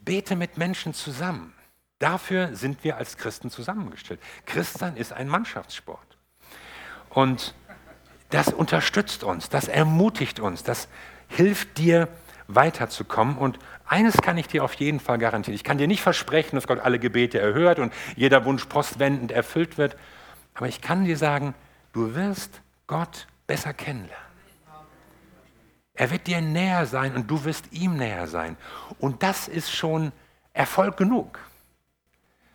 Bete 0.00 0.36
mit 0.36 0.56
Menschen 0.56 0.94
zusammen. 0.94 1.52
Dafür 1.98 2.54
sind 2.54 2.84
wir 2.84 2.96
als 2.96 3.16
Christen 3.16 3.50
zusammengestellt. 3.50 4.20
Christsein 4.46 4.96
ist 4.96 5.12
ein 5.12 5.28
Mannschaftssport. 5.28 6.16
Und 7.10 7.54
das 8.30 8.48
unterstützt 8.48 9.24
uns, 9.24 9.48
das 9.48 9.68
ermutigt 9.68 10.40
uns, 10.40 10.62
das 10.62 10.88
hilft 11.28 11.78
dir 11.78 12.08
weiterzukommen. 12.46 13.36
Und 13.36 13.58
eines 13.86 14.16
kann 14.18 14.36
ich 14.38 14.48
dir 14.48 14.64
auf 14.64 14.74
jeden 14.74 15.00
Fall 15.00 15.18
garantieren. 15.18 15.54
Ich 15.54 15.64
kann 15.64 15.78
dir 15.78 15.86
nicht 15.86 16.02
versprechen, 16.02 16.56
dass 16.56 16.66
Gott 16.66 16.80
alle 16.80 16.98
Gebete 16.98 17.38
erhört 17.38 17.78
und 17.78 17.92
jeder 18.16 18.44
Wunsch 18.44 18.64
postwendend 18.66 19.30
erfüllt 19.30 19.78
wird. 19.78 19.96
Aber 20.54 20.68
ich 20.68 20.80
kann 20.80 21.04
dir 21.04 21.16
sagen, 21.16 21.54
du 21.92 22.14
wirst 22.14 22.60
Gott 22.86 23.26
besser 23.46 23.72
kennenlernen. 23.72 24.28
Er 25.94 26.10
wird 26.10 26.26
dir 26.26 26.40
näher 26.40 26.86
sein 26.86 27.14
und 27.16 27.28
du 27.28 27.44
wirst 27.44 27.72
ihm 27.72 27.96
näher 27.96 28.28
sein. 28.28 28.56
Und 29.00 29.22
das 29.22 29.48
ist 29.48 29.72
schon 29.72 30.12
Erfolg 30.52 30.96
genug. 30.96 31.40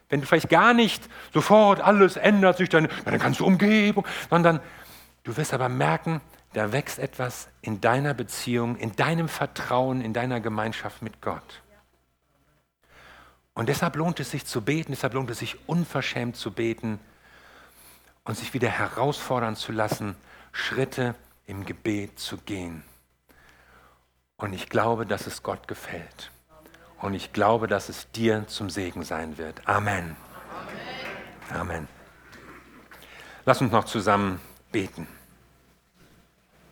Wenn 0.10 0.22
du 0.22 0.28
vielleicht 0.28 0.50
gar 0.50 0.74
nicht 0.74 1.10
sofort 1.34 1.82
alles 1.82 2.16
ändert 2.16 2.58
sich, 2.58 2.70
dann, 2.70 2.88
kannst 3.04 3.40
du 3.40 3.46
Umgebung, 3.46 4.06
sondern 4.30 4.60
Du 5.24 5.36
wirst 5.38 5.54
aber 5.54 5.70
merken, 5.70 6.22
da 6.54 6.72
wächst 6.72 7.00
etwas 7.00 7.48
in 7.62 7.82
deiner 7.82 8.14
Beziehung, 8.14 8.76
in 8.76 8.96
deinem 8.96 9.28
Vertrauen, 9.28 10.02
in 10.02 10.14
deiner 10.14 10.40
Gemeinschaft 10.40 11.02
mit 11.02 11.22
Gott. 11.22 11.62
Und 13.56 13.70
deshalb 13.70 13.96
lohnt 13.96 14.20
es 14.20 14.32
sich 14.32 14.46
zu 14.46 14.62
beten, 14.62 14.92
deshalb 14.92 15.14
lohnt 15.14 15.30
es 15.30 15.40
sich 15.40 15.58
unverschämt 15.68 16.36
zu 16.36 16.52
beten 16.52 17.00
und 18.24 18.38
sich 18.38 18.54
wieder 18.54 18.70
herausfordern 18.70 19.56
zu 19.56 19.72
lassen, 19.72 20.16
Schritte 20.52 21.16
im 21.46 21.66
Gebet 21.66 22.20
zu 22.20 22.38
gehen. 22.38 22.84
Und 24.38 24.54
ich 24.54 24.70
glaube, 24.70 25.06
dass 25.06 25.28
es 25.28 25.44
Gott 25.44 25.68
gefällt. 25.68 26.32
Und 27.00 27.14
ich 27.14 27.34
glaube, 27.34 27.68
dass 27.68 27.90
es 27.90 28.10
dir 28.12 28.48
zum 28.48 28.70
Segen 28.70 29.04
sein 29.04 29.38
wird. 29.38 29.68
Amen. 29.68 30.16
Amen. 31.50 31.60
Amen. 31.60 31.88
Lass 33.46 33.62
uns 33.62 33.72
noch 33.72 33.86
zusammen 33.86 34.40
beten. 34.74 35.08